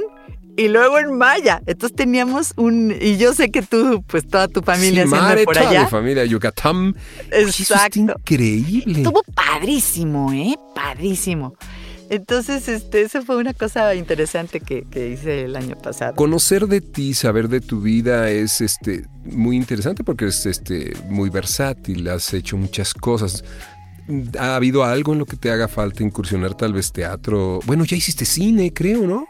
[0.57, 1.61] y luego en maya.
[1.65, 5.43] Entonces teníamos un y yo sé que tú pues toda tu familia Sí, siempre madre,
[5.45, 5.83] por allá.
[5.83, 6.95] mi familia Yucatán.
[7.31, 7.99] Oye, Eso está Exacto.
[7.99, 8.99] increíble.
[9.01, 10.55] Estuvo padrísimo, ¿eh?
[10.73, 11.55] Padrísimo.
[12.09, 16.15] Entonces, este, eso fue una cosa interesante que, que hice el año pasado.
[16.15, 21.29] Conocer de ti, saber de tu vida es este muy interesante porque es este muy
[21.29, 23.43] versátil, has hecho muchas cosas.
[24.39, 27.59] ¿Ha habido algo en lo que te haga falta incursionar tal vez teatro?
[27.65, 29.27] Bueno, ya hiciste cine, creo, ¿no?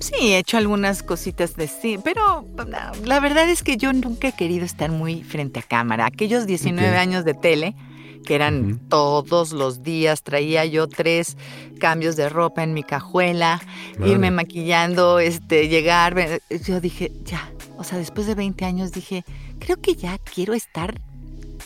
[0.00, 2.66] Sí, he hecho algunas cositas de sí, pero no,
[3.06, 6.04] la verdad es que yo nunca he querido estar muy frente a cámara.
[6.06, 6.96] Aquellos 19 Ok.
[6.98, 7.74] años de tele,
[8.24, 11.36] que eran todos los días, traía yo tres
[11.78, 13.60] cambios de ropa en mi cajuela,
[14.04, 16.14] irme maquillando, este, llegar.
[16.14, 19.24] ve- Yo dije, ya, o sea, después de 20 años dije,
[19.58, 21.00] creo que ya quiero estar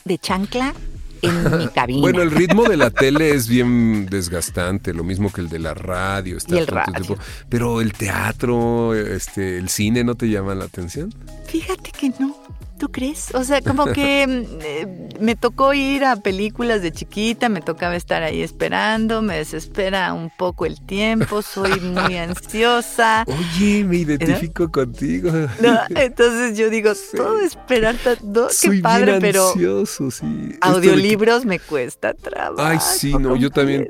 [0.05, 0.75] de chancla
[1.23, 2.01] en mi cabina.
[2.01, 5.75] Bueno, el ritmo de la tele es bien desgastante, lo mismo que el de la
[5.75, 6.37] radio.
[6.37, 6.93] estar Y el radio.
[7.03, 7.17] tiempo.
[7.49, 11.13] Pero el teatro, este, el cine, ¿no te llaman la atención?
[11.47, 12.37] Fíjate que no.
[12.79, 13.35] ¿Tú crees?
[13.35, 17.97] O sea, como que mm, eh, me tocó ir a películas de chiquita, me tocaba
[17.97, 23.25] estar ahí esperando, me desespera un poco el tiempo, soy muy ansiosa.
[23.27, 25.31] Oye, me identifico contigo.
[25.61, 25.79] ¿no?
[25.91, 30.25] Entonces yo digo, todo esperar, tan- no, Soy qué padre, bien pero ansioso, sí.
[30.51, 32.63] Que- audiolibros me cuesta trabajo.
[32.63, 33.89] Ay, sí, no, yo también.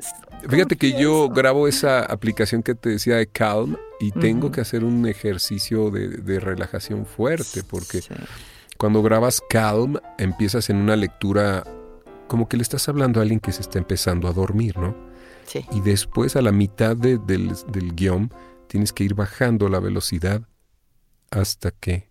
[0.49, 4.83] Fíjate que yo grabo esa aplicación que te decía de Calm y tengo que hacer
[4.85, 8.13] un ejercicio de, de relajación fuerte porque Sí.
[8.79, 11.63] Cuando grabas Calm empiezas en una lectura
[12.27, 14.95] como que le estás hablando a alguien que se está empezando a dormir, ¿no?
[15.45, 15.65] Sí.
[15.71, 18.31] Y después a la mitad de- del, del guion
[18.67, 20.41] tienes que ir bajando la velocidad
[21.31, 22.09] hasta que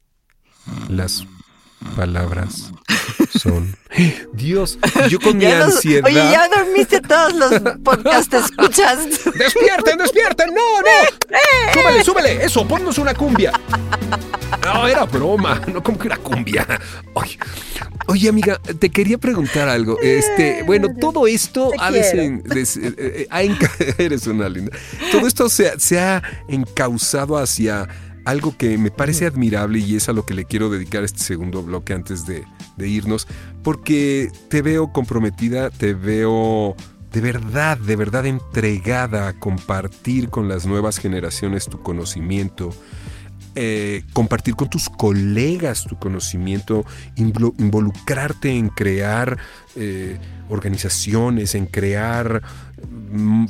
[0.89, 1.27] las
[1.97, 2.73] palabras
[3.39, 3.77] son...
[4.33, 4.79] Dios,
[5.09, 6.05] yo con mi los- ansiedad...
[6.07, 7.53] Oye, ya dormiste todos los
[7.85, 8.99] podcasts, ¿te escuchas?
[9.39, 10.55] ¡Despierten, despierten!
[10.55, 11.73] ¡No, no!
[11.75, 12.45] ¡Súbele, súbele!
[12.45, 13.53] ¡Eso, ponnos una cumbia!
[14.65, 16.67] No, era broma, no como que era cumbia.
[17.15, 17.39] Oye,
[18.07, 19.99] oye, amiga, te quería preguntar algo.
[20.03, 24.77] Este, bueno, todo esto ha desen- des- eh, eh, ha enca- eres una linda.
[25.11, 27.89] Todo esto se, se ha encauzado hacia
[28.25, 31.63] algo que me parece admirable y es a lo que le quiero dedicar este segundo
[31.63, 32.45] bloque antes de,
[32.77, 33.27] de irnos,
[33.63, 36.77] porque te veo comprometida, te veo
[37.13, 42.71] de verdad, de verdad entregada a compartir con las nuevas generaciones tu conocimiento,
[43.55, 46.85] eh, compartir con tus colegas tu conocimiento,
[47.17, 49.39] invo- involucrarte en crear
[49.75, 50.19] eh,
[50.51, 52.43] organizaciones, en crear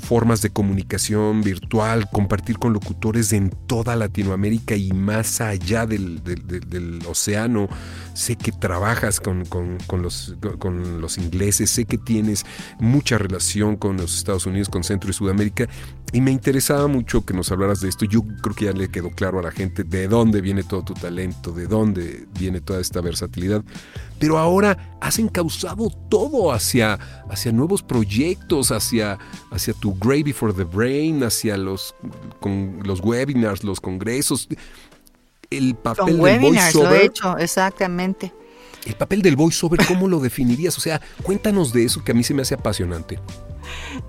[0.01, 6.21] formas de comunicación virtual, compartir con locutores en toda Latinoamérica y más allá del,
[7.09, 7.69] océano.
[8.15, 12.45] Sé que trabajas con, con- con los, con los ingleses, sé que tienes
[12.81, 15.69] mucha relación con los Estados Unidos, con Centro y Sudamérica,
[16.13, 18.07] y me interesaba mucho que nos hablaras de esto.
[18.07, 20.95] Yo creo que ya le quedó claro a la gente de dónde viene todo tu
[20.95, 23.63] talento, de dónde viene toda esta versatilidad.
[24.19, 26.95] Pero ahora has encauzado todo hacia,
[27.31, 29.18] hacia nuevos proyectos, hacia,
[29.51, 31.95] hacia tu Gravy for the Brain, hacia los,
[32.41, 34.49] con, los webinars, los congresos.
[35.51, 37.03] El papel Con del webinars lo voiceover.
[37.03, 38.33] he hecho, exactamente.
[38.85, 40.77] El papel del voiceover, ¿cómo lo definirías?
[40.79, 43.19] O sea, cuéntanos de eso que a mí se me hace apasionante.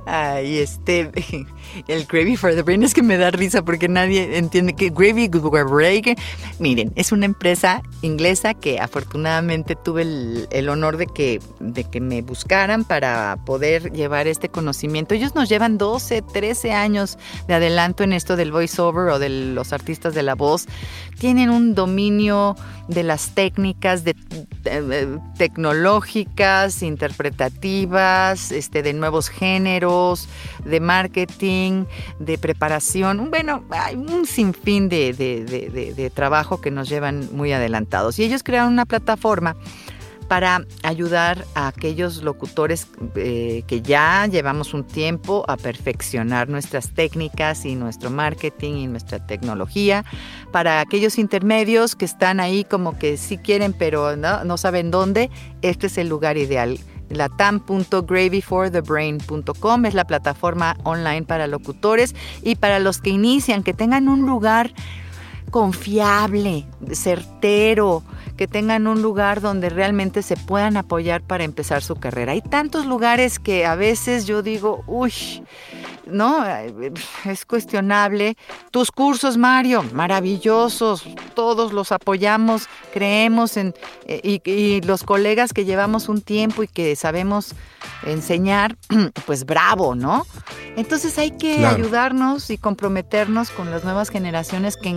[0.06, 1.12] Ay, este,
[1.88, 5.28] el Gravy for the Brain es que me da risa porque nadie entiende que Gravy
[5.28, 6.19] Break.
[6.60, 12.22] Miren, es una empresa inglesa que afortunadamente tuve el, honor de que, de que me
[12.22, 15.13] buscaran para poder llevar este conocimiento.
[15.13, 17.17] Ellos nos llevan 12, 13 años
[17.48, 20.67] de adelanto en esto del voiceover o de los artistas de la voz.
[21.19, 22.56] Tienen un dominio
[22.88, 24.15] de las técnicas de,
[25.38, 31.85] tecnológicas, interpretativas, este, de nuevos géneros, de marketing,
[32.19, 33.29] de preparación.
[33.29, 38.19] Bueno, hay un sinfín de, de trabajo que nos llevan muy adelantados.
[38.19, 39.55] Y ellos crearon una plataforma
[40.29, 47.65] para ayudar a aquellos locutores eh, que ya llevamos un tiempo a perfeccionar nuestras técnicas
[47.65, 50.05] y nuestro marketing y nuestra tecnología,
[50.51, 55.31] para aquellos intermedios que están ahí como que sí quieren pero no, no saben dónde,
[55.63, 56.79] este es el lugar ideal
[57.10, 64.26] latam.gravyforthebrain.com es la plataforma online para locutores y para los que inician, que tengan un
[64.26, 64.72] lugar
[65.49, 68.03] confiable, certero,
[68.38, 72.31] que tengan un lugar donde realmente se puedan apoyar para empezar su carrera.
[72.31, 75.13] Hay tantos lugares que a veces yo digo, uy,
[76.12, 76.43] ¿no?
[77.25, 78.38] Es cuestionable.
[78.71, 83.73] Tus cursos, Mario, maravillosos, todos los apoyamos, creemos en,
[84.05, 87.53] eh, y, los colegas que llevamos un tiempo y que sabemos
[88.05, 88.77] enseñar,
[89.25, 90.25] pues bravo, ¿no?
[90.75, 94.89] Entonces hay que ayudarnos y comprometernos con las nuevas generaciones que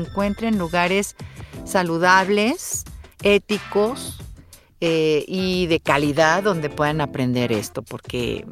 [0.42, 1.16] encuentren lugares
[1.64, 2.84] saludables,
[3.22, 4.18] éticos,
[4.80, 8.44] eh, y de calidad donde puedan aprender esto, porque,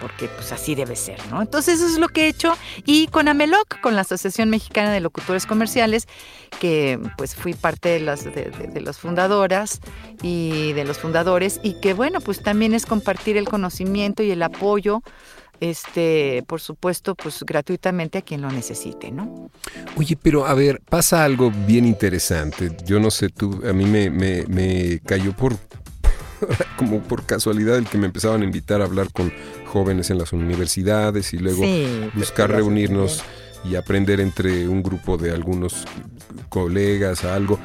[0.00, 1.42] porque pues así debe ser, ¿no?
[1.42, 5.00] Entonces eso es lo que he hecho y con Ameloc, con la Asociación Mexicana de
[5.00, 6.06] Locutores Comerciales,
[6.60, 9.80] que pues fui parte de las, de, las fundadoras
[10.22, 14.42] y de los fundadores y que bueno, pues también es compartir el conocimiento y el
[14.44, 15.02] apoyo
[15.62, 19.48] este, por supuesto, pues gratuitamente a quien lo necesite, ¿no?
[19.96, 22.76] Oye, pero a ver, pasa algo bien interesante.
[22.84, 25.56] Yo no sé, tú, a mí me, me, me cayó por
[26.76, 29.32] como por casualidad el que me empezaban a invitar a hablar con
[29.66, 31.62] jóvenes en las universidades y luego
[32.14, 33.22] buscar reunirnos
[33.64, 35.84] y aprender entre un grupo de algunos
[36.48, 37.60] colegas a algo.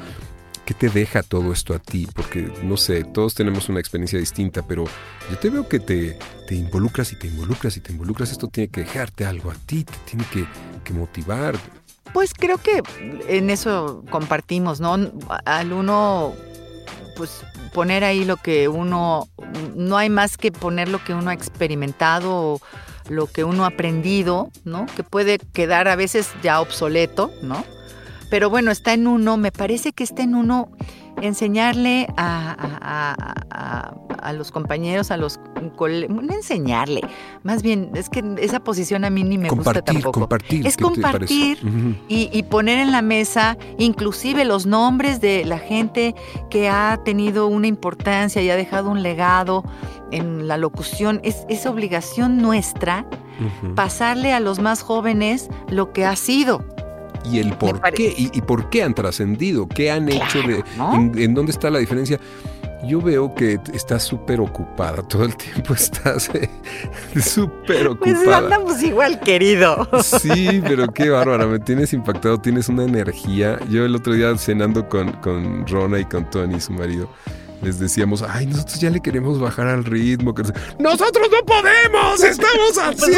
[0.68, 2.10] ¿Qué te deja todo esto a ti?
[2.14, 4.84] Porque, no sé, todos tenemos una experiencia distinta, pero
[5.32, 8.34] yo te veo que te, te involucras y te involucras y te involucras.
[8.34, 10.46] Esto tiene que dejarte algo a ti, te tiene que,
[10.84, 11.56] que motivar.
[12.12, 12.84] Pues creo que
[13.30, 14.98] en eso compartimos, ¿no?
[15.46, 16.34] Al uno,
[17.16, 19.30] pues poner ahí lo que uno,
[19.74, 22.60] no hay más que poner lo que uno ha experimentado,
[23.08, 24.86] lo que uno ha aprendido, ¿no?
[24.98, 27.64] Que puede quedar a veces ya obsoleto, ¿no?
[28.30, 30.70] Pero bueno, está en uno, me parece que está en uno
[31.22, 33.94] enseñarle a,
[34.34, 35.40] los compañeros, a los
[35.80, 37.02] no enseñarle,
[37.44, 40.20] más bien, es que esa posición a mí ni me gusta tampoco.
[40.22, 41.60] Compartir, es compartir
[42.08, 46.16] y, y, poner en la mesa inclusive los nombres de la gente
[46.50, 49.64] que ha tenido una importancia y ha dejado un legado
[50.12, 51.20] en la locución.
[51.24, 53.06] Es, es obligación nuestra
[53.76, 56.64] pasarle a los más jóvenes lo que ha sido
[57.32, 60.64] y el por qué y, por qué han trascendido, qué han hecho, de,
[61.24, 62.20] en, dónde está la diferencia.
[62.86, 66.48] Yo veo que estás súper ocupada, todo el tiempo estás eh,
[67.20, 68.24] súper pues ocupada.
[68.24, 69.88] Pues andamos igual, querido.
[70.04, 73.58] Sí, pero qué bárbara, me tienes impactado, tienes una energía.
[73.70, 77.10] Yo el otro día cenando con, con Rona y con Tony, su marido,
[77.62, 80.34] les decíamos, ay, nosotros ya le queremos bajar al ritmo.
[80.80, 82.24] ¡Nosotros no podemos!
[82.24, 83.18] ¡Estamos al 100!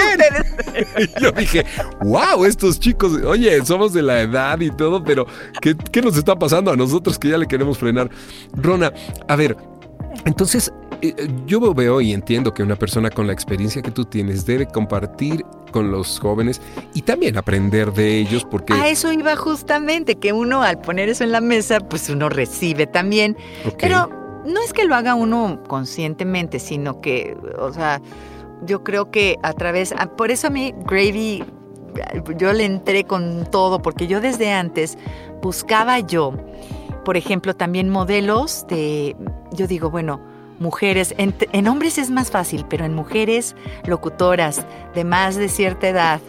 [0.98, 1.66] y yo dije,
[2.02, 5.26] wow, estos chicos, oye, somos de la edad y todo, pero
[5.62, 8.10] ¿qué, ¿qué nos está pasando a nosotros que ya le queremos frenar?
[8.54, 8.94] Rona,
[9.28, 9.58] a ver,
[10.26, 10.72] entonces
[11.02, 14.68] eh, yo veo y entiendo que una persona con la experiencia que tú tienes debe
[14.68, 16.62] compartir con los jóvenes
[16.94, 18.74] y también aprender de ellos porque...
[18.74, 22.86] A eso iba justamente, que uno al poner eso en la mesa, pues uno recibe
[22.88, 23.38] también.
[23.80, 24.10] Pero
[24.46, 28.02] no es que lo haga uno conscientemente, sino que, o sea,
[28.66, 31.44] yo creo que a través, por eso a mí Gravy,
[32.38, 34.98] yo le entré con todo, porque yo desde antes
[35.42, 36.34] buscaba yo,
[37.06, 39.16] por ejemplo, también modelos de,
[39.52, 40.22] yo digo, bueno,
[40.60, 45.88] mujeres, en, en hombres es más fácil, pero en mujeres locutoras de más de cierta
[45.90, 46.22] edad,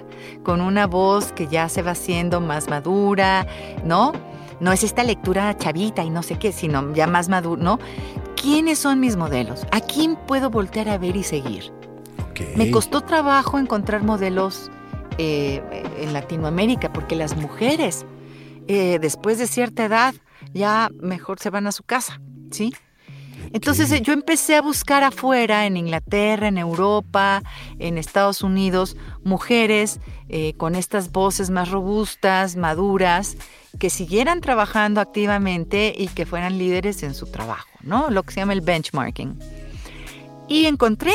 [0.43, 3.47] con una voz que ya se va haciendo más madura,
[3.85, 4.12] ¿no?
[4.61, 7.79] No es esta lectura chavita y no sé qué, sino ya más maduro, ¿no?
[8.41, 9.67] ¿Quiénes son mis modelos?
[9.73, 11.73] ¿A quién puedo voltear a ver y seguir?
[12.57, 14.71] Me costó trabajo encontrar modelos
[15.19, 15.63] eh,
[15.99, 18.07] en Latinoamérica porque las mujeres,
[18.67, 20.15] eh, después de cierta edad,
[20.55, 22.73] ya mejor se van a su casa, ¿sí?
[23.53, 27.42] Entonces eh, yo empecé a buscar afuera, en Inglaterra, en Europa,
[27.78, 33.36] en Estados Unidos, mujeres eh, con estas voces más robustas, maduras,
[33.78, 38.11] que siguieran trabajando activamente y que fueran líderes en su trabajo, ¿no?
[38.11, 39.38] Lo que se llama el benchmarking.
[40.48, 41.12] Y encontré,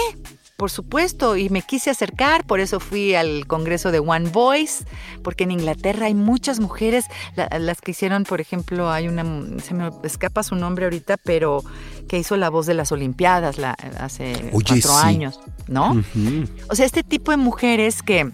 [0.58, 4.86] por supuesto, y me quise acercar, por eso fui al Congreso de One Voice,
[5.22, 9.24] porque en Inglaterra hay muchas mujeres, las que hicieron, por ejemplo, hay una,
[9.62, 11.64] se me escapa su nombre ahorita, pero
[12.08, 16.02] que hizo la voz de las Olimpiadas la, hace cuatro años, ¿no?
[16.70, 18.32] O sea, este tipo de mujeres que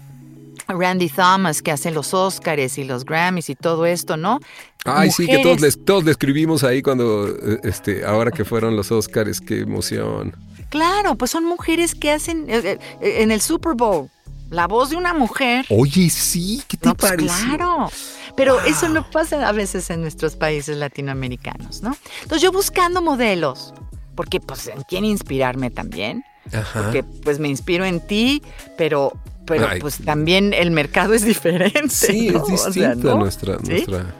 [0.68, 4.38] Randy Thomas, que hace los Oscars y los Grammys y todo esto, ¿no?
[4.84, 8.90] Ay, sí, que todos les, todos escribimos ahí cuando, eh, este, ahora que fueron los
[8.90, 10.36] Oscars, qué emoción.
[10.72, 14.08] Claro, pues son mujeres que hacen eh, eh, en el Super Bowl
[14.48, 15.66] la voz de una mujer.
[15.68, 17.90] Oye, sí, ¿qué te pues claro,
[18.38, 21.94] pero eso no pasa a veces en nuestros países latinoamericanos, ¿no?
[22.22, 23.74] Entonces yo buscando modelos,
[24.14, 26.84] porque pues en quién inspirarme también, Ajá.
[26.84, 28.42] porque pues me inspiro en ti,
[28.78, 29.12] pero
[29.44, 31.90] pero pues también el mercado es diferente.
[31.90, 34.14] Sí, es distinta nuestra, nuestra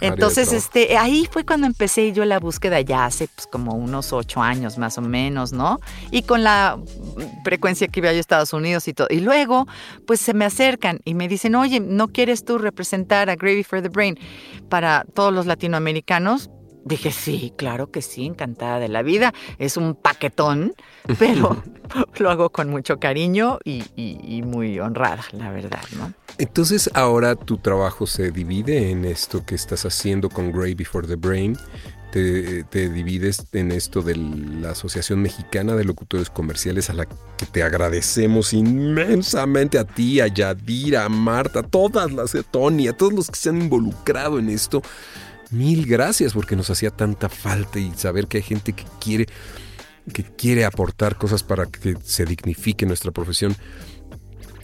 [0.00, 4.42] entonces, este, ahí fue cuando empecé yo la búsqueda ya hace pues, como unos ocho
[4.42, 5.78] años más o menos, ¿no?
[6.10, 6.78] Y con la
[7.44, 9.08] frecuencia que iba yo a Estados Unidos y todo.
[9.10, 9.66] Y luego,
[10.06, 13.82] pues se me acercan y me dicen, oye, ¿no quieres tú representar a Gravy for
[13.82, 14.18] the Brain
[14.68, 16.50] para todos los latinoamericanos?
[16.84, 19.34] Dije, sí, claro que sí, encantada de la vida.
[19.58, 20.74] Es un paquetón,
[21.18, 21.62] pero
[22.18, 26.12] lo hago con mucho cariño y, muy honrada, la verdad, ¿no?
[26.38, 31.16] Entonces ahora tu trabajo se divide en esto que estás haciendo con Gravy for the
[31.16, 31.56] Brain.
[32.12, 37.46] Te, te, divides en esto de la Asociación Mexicana de Locutores Comerciales, a la que
[37.52, 42.96] te agradecemos inmensamente a ti, a Yadira, a Marta, a todas las, a Tony, a
[42.96, 44.82] todos los que se han involucrado en esto
[45.50, 49.26] Mil gracias porque nos hacía tanta falta y saber que hay gente que quiere
[50.12, 53.54] que quiere aportar cosas para que se dignifique nuestra profesión.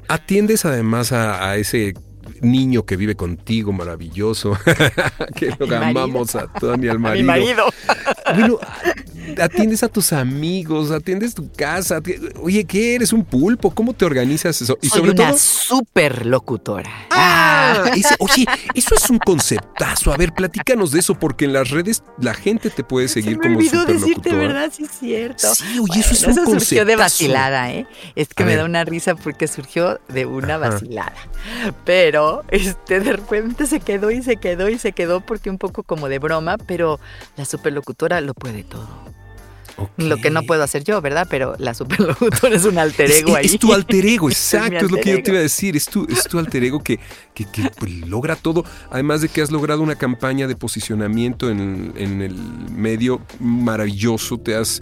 [0.08, 1.94] Atiendes además a, ese
[2.42, 4.56] niño que vive contigo, maravilloso,
[5.36, 7.22] que lo amamos a Tony, al marido.
[7.22, 7.64] mi marido.
[8.34, 8.58] Bueno,
[9.40, 12.00] atiendes a tus amigos, atiendes tu casa.
[12.40, 13.12] Oye, ¿qué eres?
[13.12, 13.70] ¿Un pulpo?
[13.70, 14.78] ¿Cómo te organizas eso?
[14.82, 16.90] Y sobre una súper locutora.
[17.10, 17.84] Ah,
[18.18, 20.12] oye, eso es un conceptazo.
[20.12, 23.36] A ver, platícanos de eso, porque en las redes la gente te puede seguir Se
[23.36, 24.72] me como olvidó decirte, ¿verdad?
[24.74, 25.54] Sí, es cierto.
[25.54, 26.60] Sí, oye, eso es un concepto.
[26.60, 27.86] surgió de vacilada, ¿eh?
[28.14, 31.14] Es que me da una risa porque surgió de una vacilada.
[31.84, 35.82] Pero, este, de repente se quedó y se quedó y se quedó porque un poco
[35.82, 37.00] como de broma, pero
[37.36, 38.88] la superlocutora lo puede todo.
[39.98, 41.26] Lo que no puedo hacer yo, ¿verdad?
[41.28, 43.44] Pero la superlocutora es un alter ego ahí.
[43.44, 45.76] Es tu alter ego, exacto, es, lo que yo te iba a decir.
[45.76, 46.98] Es tu, es tu alter ego que,
[47.34, 47.46] que,
[47.78, 48.64] pues, logra todo.
[48.90, 52.34] Además de que has logrado una campaña de posicionamiento en, en el
[52.70, 54.80] medio maravilloso, te has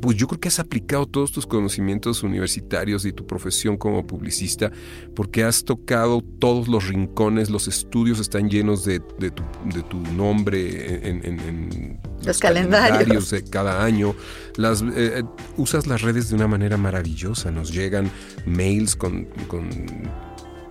[0.00, 4.70] pues yo creo que has aplicado todos tus conocimientos universitarios y tu profesión como publicista,
[5.14, 12.38] porque has tocado todos los rincones, los estudios están llenos de, tu, nombre en, los,
[12.38, 13.30] calendarios.
[13.30, 14.14] de cada año.
[14.56, 15.22] Las, eh, eh,
[15.56, 18.10] usas las redes de una manera maravillosa, nos llegan
[18.46, 19.26] mails con,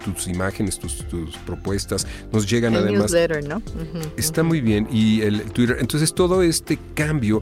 [0.03, 1.03] tus imágenes, tus,
[1.45, 3.11] propuestas, nos llegan el además.
[3.11, 3.61] Newsletter, ¿no?
[4.17, 4.87] está muy bien.
[4.91, 5.77] Y el Twitter.
[5.79, 7.41] Entonces, todo este cambio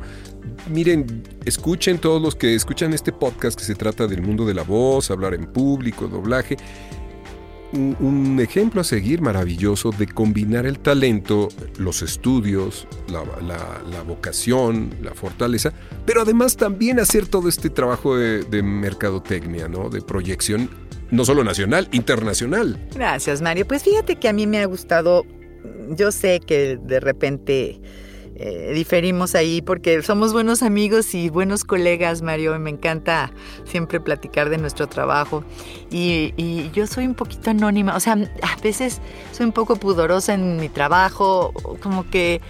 [0.70, 4.64] miren, escuchen todos los que escuchan este podcast que se trata del mundo de la
[4.64, 6.58] voz, hablar en público, doblaje.
[7.74, 15.72] Un, ejemplo a seguir maravilloso de combinar el talento, los estudios, la, vocación, la fortaleza,
[16.06, 19.90] pero además también hacer todo este trabajo de, de mercadotecnia, ¿no?
[19.90, 20.70] de proyección,
[21.12, 22.88] no solo nacional, internacional.
[22.94, 23.66] Gracias, Mario.
[23.68, 25.26] Pues fíjate que a mí me ha gustado,
[25.90, 27.80] yo sé que de repente
[28.44, 33.32] eh, diferimos ahí porque somos buenos amigos y buenos colegas, Mario, y me encanta
[33.66, 35.44] siempre platicar de nuestro trabajo.
[35.92, 39.00] Y, yo soy un poquito anónima, o sea, a veces
[39.32, 42.42] soy un poco pudorosa en mi trabajo, como que...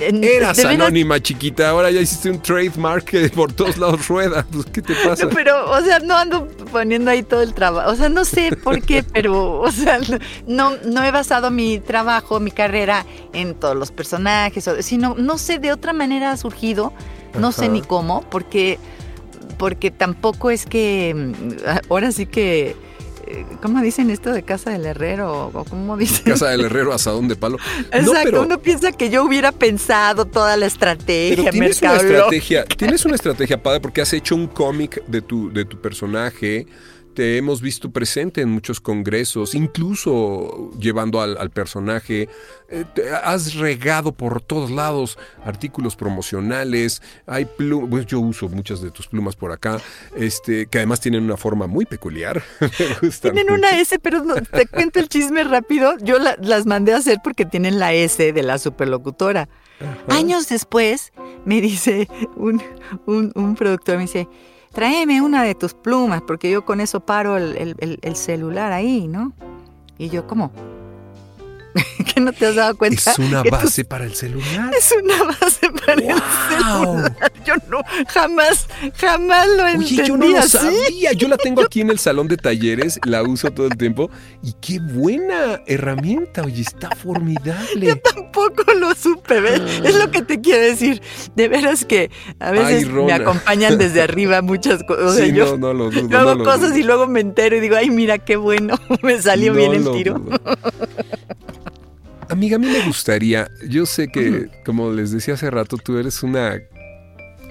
[0.00, 4.82] Eras anónima, chiquita, ahora ya hiciste un trademark que por todos lados rueda, pues, ¿qué
[4.82, 5.28] te pasa?
[5.34, 8.82] Pero, o sea, no ando poniendo ahí todo el trabajo, o sea, no sé por
[8.82, 9.98] qué, pero, o sea,
[10.46, 15.58] no, no he basado mi trabajo, mi carrera en todos los personajes, sino no, sé,
[15.58, 16.92] de otra manera ha surgido,
[17.38, 18.78] no sé ni cómo, porque,
[19.58, 22.76] porque tampoco es que, mm, ahora sí que,
[23.26, 25.50] eh, ¿cómo dicen esto de casa del herrero?
[25.52, 26.24] ¿O cómo dicen?
[26.24, 27.58] Casa del herrero, asadón de palo.
[27.92, 33.04] Exacto, uno piensa que yo hubiera pensado toda la estrategia, pero tienes una estrategia, tienes
[33.04, 36.66] una estrategia padre porque has hecho un cómic de tu, de tu personaje,
[37.16, 42.28] te hemos visto presente en muchos congresos, incluso llevando al, al personaje.
[42.68, 47.00] Eh, te has regado por todos lados artículos promocionales.
[47.26, 49.80] Hay plumas, pues yo uso muchas de tus plumas por acá,
[50.14, 52.42] este, que además tienen una forma muy peculiar.
[53.00, 53.54] Me Tienen mucho.
[53.54, 55.96] una S, pero no- te cuento el chisme rápido.
[56.02, 59.48] Yo la- las mandé a hacer porque tienen la S de la superlocutora.
[60.08, 61.12] Años después
[61.44, 62.62] me dice un,
[63.06, 64.28] un, un productor, me dice,
[64.76, 68.72] tráeme una de tus plumas, porque yo con eso paro el, el- el- el celular
[68.72, 69.32] ahí, ¿no?
[69.96, 70.52] Y yo, ¿cómo?
[72.14, 73.10] ¿Que no te has dado cuenta?
[73.12, 74.70] Es una tú- base para el celular.
[74.76, 77.16] Es una base para el celular.
[77.44, 78.66] Yo no, jamás,
[78.96, 81.12] jamás lo entendí Oye, yo no lo sabía.
[81.12, 84.10] Yo la tengo aquí en el salón de talleres, la uso todo el tiempo.
[84.42, 87.96] Y qué buena herramienta, oye, está formidable.
[87.96, 89.60] Tampoco lo supe, ¿ves?
[89.84, 91.02] Es lo que te quiero decir.
[91.34, 92.10] De veras que
[92.40, 95.04] a veces Ay, me acompañan desde arriba muchas cosas.
[95.04, 96.08] O sea, Sí, yo, no, no lo dudo.
[96.08, 96.78] yo hago no lo cosas dudo.
[96.78, 100.22] y luego me entero y digo, ay, mira qué bueno, me salió bien el tiro.
[102.28, 106.22] Amiga, a mí me gustaría, yo sé que, como les decía hace rato, tú eres
[106.22, 106.60] una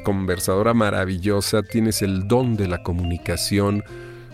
[0.03, 3.83] conversadora maravillosa, tienes el don de la comunicación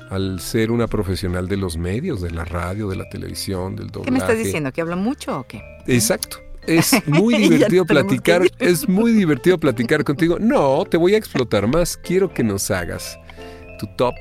[0.10, 4.06] al ser una profesional de los medios, de la radio, de la televisión, del doblaje.
[4.06, 4.72] ¿Qué me estás diciendo?
[4.72, 5.62] ¿Que hablo mucho o qué?
[5.88, 6.38] Exacto.
[6.68, 10.38] Es muy divertido platicar, es muy divertido platicar contigo.
[10.40, 11.98] No, te voy a explotar más.
[11.98, 13.18] Quiero que nos hagas
[13.80, 14.16] tu top,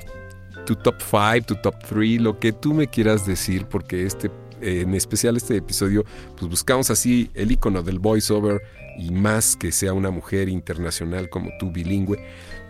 [0.64, 4.30] tu top 5, tu top 3, lo que tú me quieras decir, porque este,
[4.60, 6.04] en especial este episodio,
[6.36, 8.60] pues buscamos así el icono del voiceover
[8.98, 12.18] y más que sea una mujer internacional como tú, bilingüe,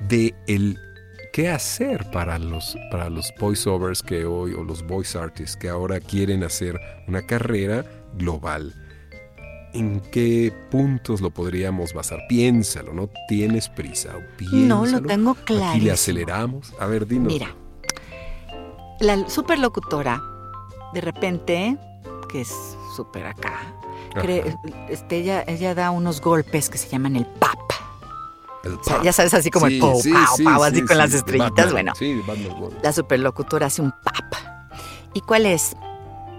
[0.08, 0.78] de el
[1.32, 6.00] qué hacer para los, para los voiceovers que hoy, o los voice artists que ahora
[6.00, 7.84] quieren hacer una carrera
[8.14, 8.74] global.
[9.72, 12.18] ¿En qué puntos lo podríamos basar?
[12.28, 14.14] Piénsalo, no tienes prisa.
[14.50, 15.06] No, lo piénsalo.
[15.06, 15.92] tengo Aquí le clarísimo.
[15.92, 16.74] aceleramos.
[16.80, 17.32] A ver, dinos.
[17.32, 17.54] Mira,
[18.98, 20.20] la superlocutora,
[20.92, 21.76] de repente,
[22.30, 22.52] que es
[22.96, 23.54] súper acá,
[24.14, 24.56] cree-
[24.88, 27.58] este, ella, ella da unos golpes que se llaman el pap.
[28.64, 29.04] El O sea, pop.
[29.04, 31.72] ya sabes, así como el pow, sí, pow, sí, pow, sí, así con las estrellitas.
[31.72, 31.94] Batman.
[31.98, 34.34] Bueno, Batman la superlocutora hace un pap.
[35.14, 35.74] ¿Y cuál es?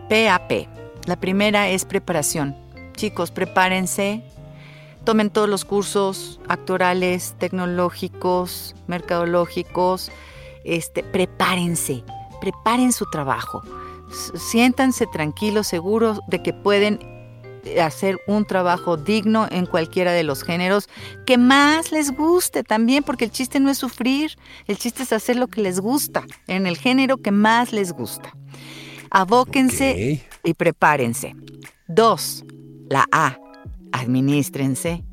[0.10, 0.68] PAP.
[1.06, 2.56] La primera es preparación.
[2.96, 4.24] Chicos, prepárense.
[5.04, 10.12] Tomen todos los cursos actorales, tecnológicos, mercadológicos.
[10.64, 12.04] Este, prepárense.
[12.40, 13.64] Preparen su trabajo.
[14.36, 17.00] Siéntanse tranquilos, seguros de que pueden
[17.82, 20.90] hacer un trabajo digno en cualquiera de los géneros
[21.26, 24.38] que más les guste también, porque el chiste no es sufrir,
[24.68, 28.36] el chiste es hacer lo que les gusta, en el género que más les gusta.
[29.10, 31.36] Abóquense y prepárense.
[31.88, 32.46] Dos,
[32.90, 33.38] la A,
[33.92, 35.04] administrense.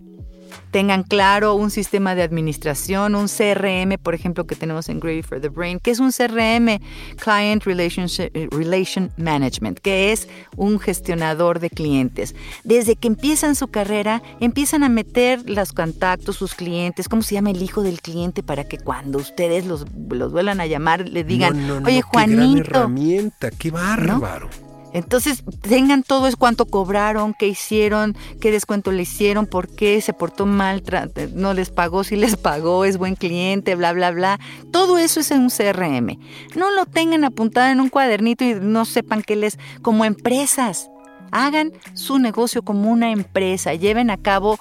[0.71, 5.41] Tengan claro un sistema de administración, un CRM, por ejemplo, que tenemos en Gravy for
[5.41, 5.79] the Brain.
[5.81, 6.79] que es un CRM?
[7.16, 12.35] Client Relationship- eh, Relation Management, que es un gestionador de clientes.
[12.64, 17.51] Desde que empiezan su carrera, empiezan a meter los contactos, sus clientes, cómo se llama
[17.51, 21.66] el hijo del cliente, para que cuando ustedes los, los vuelvan a llamar, le digan,
[21.66, 22.61] No, no, no, oye, qué gran Juanito.
[22.61, 24.51] herramienta, qué bárbaro.
[24.93, 30.12] Entonces, tengan todo es cuánto cobraron, qué hicieron, qué descuento le hicieron, por qué se
[30.12, 34.41] portó mal, tra- no les pagó, si les pagó, es buen cliente, bla, bla, bla.
[34.70, 36.18] Todo eso es en un CRM.
[36.57, 39.59] No lo tengan apuntado en un cuadernito y no sepan qué les...
[39.82, 40.89] Como empresas,
[41.30, 44.59] hagan su negocio como una empresa, lleven a cabo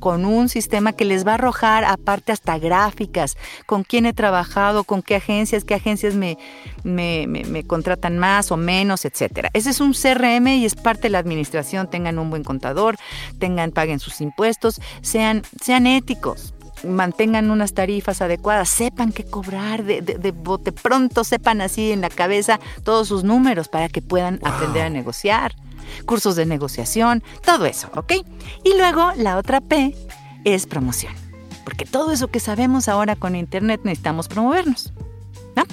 [0.00, 3.36] con un sistema que les va a arrojar aparte hasta gráficas,
[3.66, 6.36] con quién he trabajado, con qué agencias, qué agencias me,
[6.82, 9.50] me, me- me contratan más o menos, etcétera.
[9.52, 11.88] Ese es un CRM y es parte de la administración.
[11.88, 12.96] Tengan un buen contador,
[13.38, 16.54] tengan, paguen sus impuestos, sean, sean éticos.
[16.82, 22.00] Mantengan unas tarifas adecuadas, sepan qué cobrar, de, de, de bote pronto sepan así en
[22.00, 25.54] la cabeza todos sus números para que puedan aprender a negociar
[26.06, 28.12] cursos de negociación, todo eso, ¿ok?
[28.64, 29.94] Y luego la otra P
[30.44, 31.12] es promoción,
[31.64, 34.92] porque todo eso que sabemos ahora con Internet necesitamos promovernos,
[35.56, 35.64] ¿no?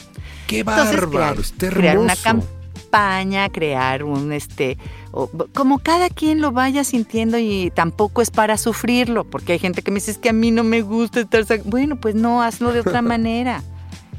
[0.48, 4.78] Qué bárbaro, crear, está crear una campaña, crear un, este,
[5.12, 9.82] o- como cada quien lo vaya sintiendo y tampoco es para sufrirlo, porque hay gente
[9.82, 11.44] que me dice, es que a mí no me gusta estar...
[11.46, 11.64] sac-".
[11.66, 13.62] Bueno, pues no, hazlo de otra manera,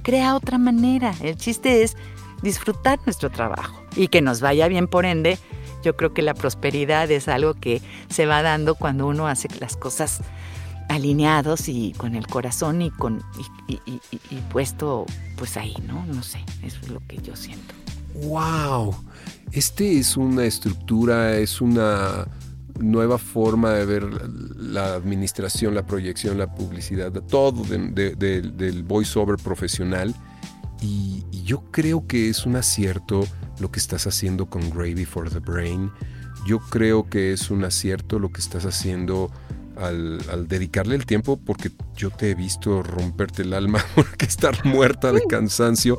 [0.02, 1.14] crea otra manera.
[1.22, 1.96] El chiste es
[2.42, 5.38] disfrutar nuestro trabajo y que nos vaya bien por ende.
[5.84, 9.76] Yo creo que la prosperidad es algo que se va dando cuando uno hace las
[9.76, 10.20] cosas
[10.88, 13.22] alineados y con el corazón y con
[13.68, 13.78] y,
[14.50, 15.04] puesto
[15.36, 16.04] pues ahí, ¿no?
[16.06, 17.74] No sé, eso es lo que yo siento.
[18.14, 18.94] ¡Wow!
[19.52, 22.26] Este es una estructura, es una
[22.80, 24.04] nueva forma de ver
[24.56, 30.14] la administración, la proyección, la publicidad, todo de- de- de- del voiceover profesional
[30.80, 33.24] Y, y yo creo que es un acierto
[33.60, 35.90] lo que estás haciendo con Gravy for the Brain.
[36.46, 39.30] Yo creo que es un acierto lo que estás haciendo
[39.78, 45.12] al, dedicarle el tiempo porque yo te he visto romperte el alma porque estar muerta
[45.12, 45.96] de cansancio.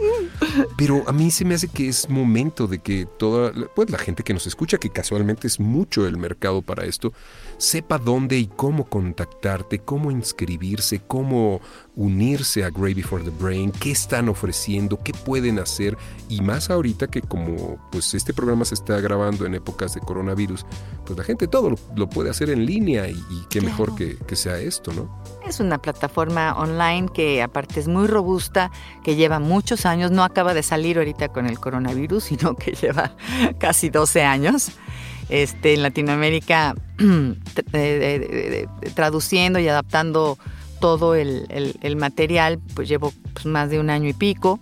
[0.78, 4.24] Pero a mí se me hace que es momento de que toda pues, la gente
[4.24, 7.14] que nos escucha, que casualmente es mucho el mercado para esto,
[7.58, 11.62] sepa dónde y cómo contactarte, cómo inscribirse, cómo
[11.96, 15.98] unirse a Gravy for the Brain, qué están ofreciendo, qué pueden hacer
[16.30, 20.66] y más ahorita que como pues este programa se está grabando en épocas de coronavirus,
[21.06, 24.60] pues la gente todo lo, puede hacer en línea y, qué mejor que, que sea
[24.60, 25.39] esto, ¿no?
[25.50, 28.70] Es una plataforma online que aparte es muy robusta,
[29.04, 33.16] que lleva muchos años, no acaba de salir ahorita con el coronavirus, sino que lleva
[33.58, 34.72] casi 12 años.
[35.28, 36.76] Este, en Latinoamérica
[38.96, 40.38] traduciendo y adaptando
[40.80, 44.60] todo el, material, pues llevo pues, más de un año y pico.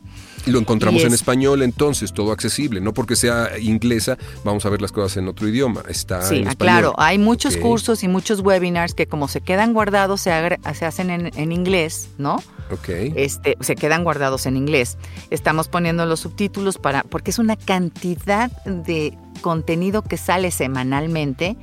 [0.48, 2.80] Y lo encontramos en español, entonces, todo accesible.
[2.80, 5.84] No porque sea inglesa, vamos a ver las cosas en otro idioma.
[5.89, 6.93] Está sí, en ah, claro.
[6.98, 10.32] Hay muchos cursos y muchos webinars que como se quedan guardados, se,
[10.74, 12.38] se hacen en, inglés, ¿no?
[12.72, 12.89] Ok.
[13.16, 14.98] Este, se quedan guardados en inglés.
[15.30, 21.58] Estamos poniendo los subtítulos para, porque es una cantidad de contenido que sale semanalmente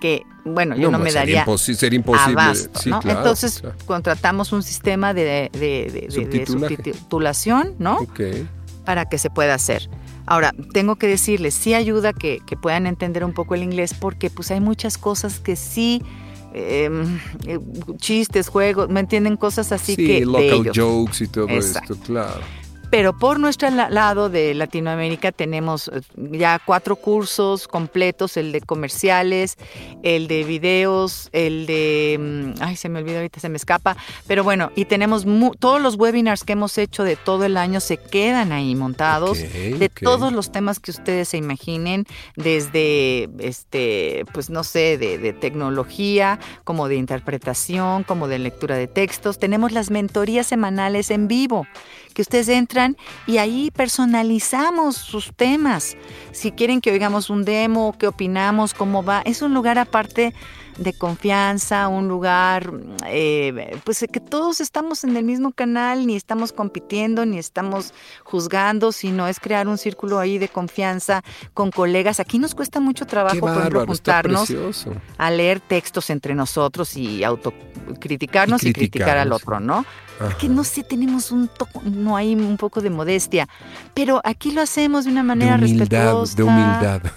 [0.00, 0.22] que,
[0.54, 2.42] bueno, yo no, me daría sería imposible.
[3.04, 7.98] Entonces contratamos un sistema de, subtitulación, ¿no?
[8.84, 9.88] Para que se pueda hacer.
[10.26, 14.50] Ahora, tengo que decirles, sí ayuda que, puedan entender un poco el inglés porque pues
[14.50, 16.02] hay muchas cosas que sí...
[16.54, 17.60] Em, eh,
[17.98, 19.36] chistes, juegos, ¿me entienden?
[19.36, 20.24] Cosas así sí, que.
[20.24, 22.40] local jokes y todo esto, claro.
[22.90, 29.56] Pero por nuestro lado de Latinoamérica tenemos eh, ya cuatro cursos completos, el de comerciales,
[30.02, 32.16] el de videos, el de...
[32.18, 33.96] Mm, ay, se me olvidó ahorita, se me escapa.
[34.26, 35.26] Pero bueno, y tenemos
[35.58, 39.90] todos los webinars que hemos hecho de todo el año se quedan ahí montados, de
[39.90, 46.38] todos los temas que ustedes se imaginen, desde, este, pues no sé, de, de tecnología,
[46.64, 49.38] como de interpretación, como de lectura de textos.
[49.38, 51.66] Tenemos las mentorías semanales en vivo
[52.18, 52.96] que ustedes entran
[53.28, 55.96] y ahí personalizamos sus temas.
[56.32, 60.34] Si quieren que oigamos un demo, qué opinamos, cómo va, es un lugar aparte
[60.78, 62.72] de confianza, un lugar,
[63.06, 67.94] eh, pues que todos estamos en el mismo canal, ni estamos compitiendo, ni estamos
[68.24, 71.22] juzgando, sino es crear un círculo ahí de confianza
[71.54, 72.18] con colegas.
[72.18, 74.52] Aquí nos cuesta mucho trabajo, por ejemplo, juntarnos
[75.18, 79.84] a leer textos entre nosotros y autocriticarnos y, y criticar al otro, ¿no?
[80.38, 83.48] Que no sé, tenemos un toco, no hay un poco de modestia,
[83.94, 86.36] pero aquí lo hacemos de una manera de humildad, respetuosa.
[86.36, 87.02] De humildad.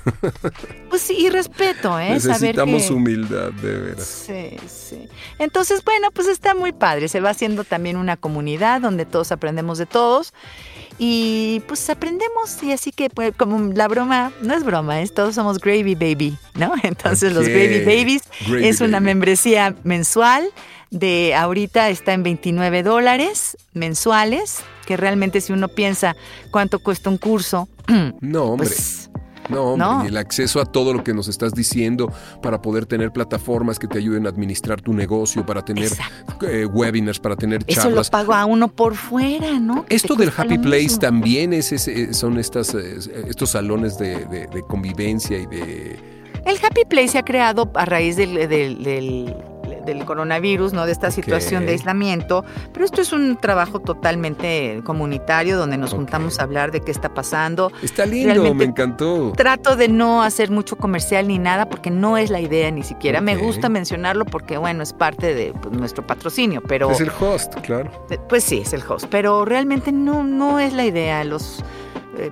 [0.89, 2.09] Pues sí, y respeto, ¿eh?
[2.09, 4.25] Necesitamos humildad, de veras.
[4.27, 5.07] Sí, sí.
[5.39, 7.07] Entonces, bueno, pues está muy padre.
[7.07, 10.33] Se va haciendo también una comunidad donde todos aprendemos de todos.
[10.99, 15.33] Y pues aprendemos y así que pues, como la broma, no es broma, es todos
[15.33, 16.73] somos Gravy Baby, ¿no?
[16.83, 18.23] Entonces los Gravy Babies
[18.61, 20.47] es una membresía mensual
[20.91, 26.15] de ahorita está en 29 dólares mensuales, que realmente si uno piensa
[26.51, 27.67] cuánto cuesta un curso.
[28.21, 28.67] No, hombre.
[28.67, 29.09] Pues,
[29.49, 33.79] no, hombre, el acceso a todo lo que nos estás diciendo para poder tener plataformas
[33.79, 35.91] que te ayuden a administrar tu negocio, para tener
[36.47, 37.85] eh, webinars, para tener charlas.
[37.85, 39.85] Eso lo pago a uno por fuera, ¿no?
[39.89, 41.73] Esto del Happy Place también es,
[42.11, 45.99] son estas, eh, estos salones de, convivencia y de...
[46.45, 49.35] El Happy Place se ha creado a raíz del del
[50.05, 50.86] coronavirus, ¿no?
[50.86, 52.43] De esta situación de aislamiento.
[52.73, 57.13] Pero esto es un trabajo totalmente comunitario donde nos juntamos a hablar de qué está
[57.13, 57.71] pasando.
[57.82, 59.34] Está lindo, me encantó.
[59.36, 63.21] Trato de no hacer mucho comercial ni nada porque no es la idea ni siquiera.
[63.21, 66.91] Me gusta mencionarlo porque, bueno, es parte de pues, nuestro patrocinio, pero...
[66.91, 67.91] Es el host, claro.
[68.29, 71.23] Pues sí, es el host, pero realmente no, no es la idea.
[71.23, 71.63] Los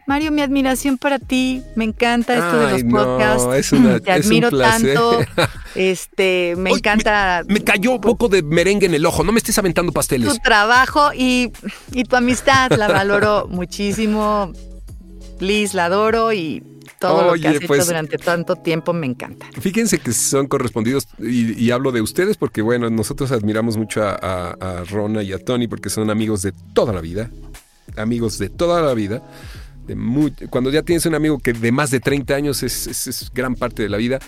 [0.06, 3.70] Mario, mi admiración para ti, me encanta esto de los podcasts.
[4.02, 5.20] Te admiro tanto.
[5.74, 7.44] Este, me encanta.
[7.46, 10.28] Me, cayó un poco de merengue en el ojo, no me estés aventando pasteles.
[10.28, 11.52] Tu trabajo y,
[11.92, 14.52] y tu amistad la valoro muchísimo.
[15.40, 16.62] Liz, la adoro y
[16.98, 19.46] todo lo que has hecho pues, durante tanto tiempo me encanta.
[19.60, 25.22] Fíjense que son correspondidos y, hablo de ustedes porque, bueno, nosotros admiramos mucho a, Rona
[25.22, 27.30] y a Tony porque son amigos de toda la vida,
[27.96, 29.22] amigos de toda la vida.
[29.88, 29.96] De
[30.50, 33.88] cuando ya tienes un amigo que de más de 30 años es, gran parte de
[33.88, 34.18] la vida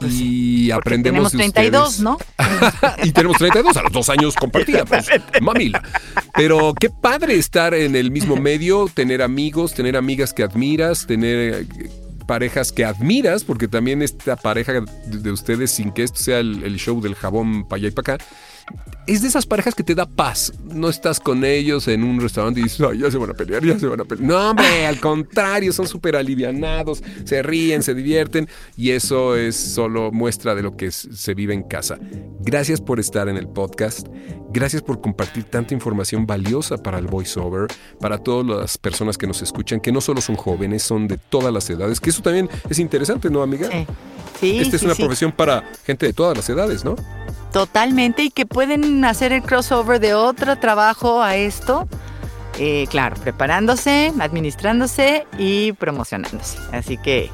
[0.00, 2.18] pues y aprendemos tenemos 32, ¿no?
[3.04, 5.08] y tenemos 32 a los dos años compartida, pues,
[5.42, 5.82] mamila.
[6.34, 11.66] Pero qué padre estar en el mismo medio, tener amigos, tener amigas que admiras, tener
[12.30, 17.00] parejas que admiras, porque también esta pareja de ustedes, sin que esto sea el, show
[17.00, 18.24] del jabón para allá y para acá,
[19.06, 20.52] es de esas parejas que te da paz.
[20.64, 23.78] No estás con ellos en un restaurante y dices, ya se van a pelear, ya
[23.78, 24.28] se van a pelear.
[24.28, 30.12] No, hombre, al contrario, son súper alivianados, se ríen, se divierten y eso es solo
[30.12, 31.98] muestra de lo que se vive en casa.
[32.40, 34.06] Gracias por estar en el podcast.
[34.52, 37.68] Gracias por compartir tanta información valiosa para el voiceover,
[38.00, 41.52] para todas las personas que nos escuchan, que no solo son jóvenes, son de todas
[41.52, 43.68] las edades, que eso también es interesante, ¿no, amiga?
[43.70, 43.86] Sí.
[44.40, 46.96] Sí Esta es una profesión para gente de todas las edades, ¿no?
[47.52, 51.88] Totalmente, y que pueden hacer el crossover de otro trabajo a esto.
[52.58, 56.58] Eh, claro, preparándose, administrándose y promocionándose.
[56.72, 57.30] Así que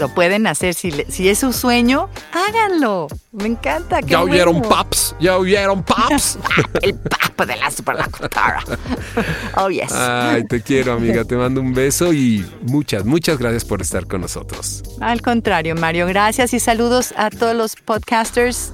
[0.00, 0.74] lo pueden hacer.
[0.74, 3.06] Si, si es su sueño, háganlo.
[3.32, 4.00] Me encanta.
[4.00, 6.38] ya oyeron paps, ya oyeron paps.
[6.82, 8.64] el pap de la superlocutora.
[9.56, 9.92] oh, yes.
[9.92, 11.24] Ay, te quiero, amiga.
[11.24, 14.82] Te mando un beso y muchas, muchas gracias por estar con nosotros.
[15.00, 18.72] Al contrario, Mario, gracias y saludos a todos los podcasters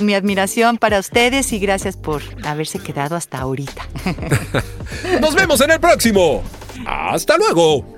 [0.00, 3.82] mi admiración para ustedes y gracias por haberse quedado hasta ahorita.
[5.20, 6.42] Nos vemos en el próximo.
[6.86, 7.97] Hasta luego.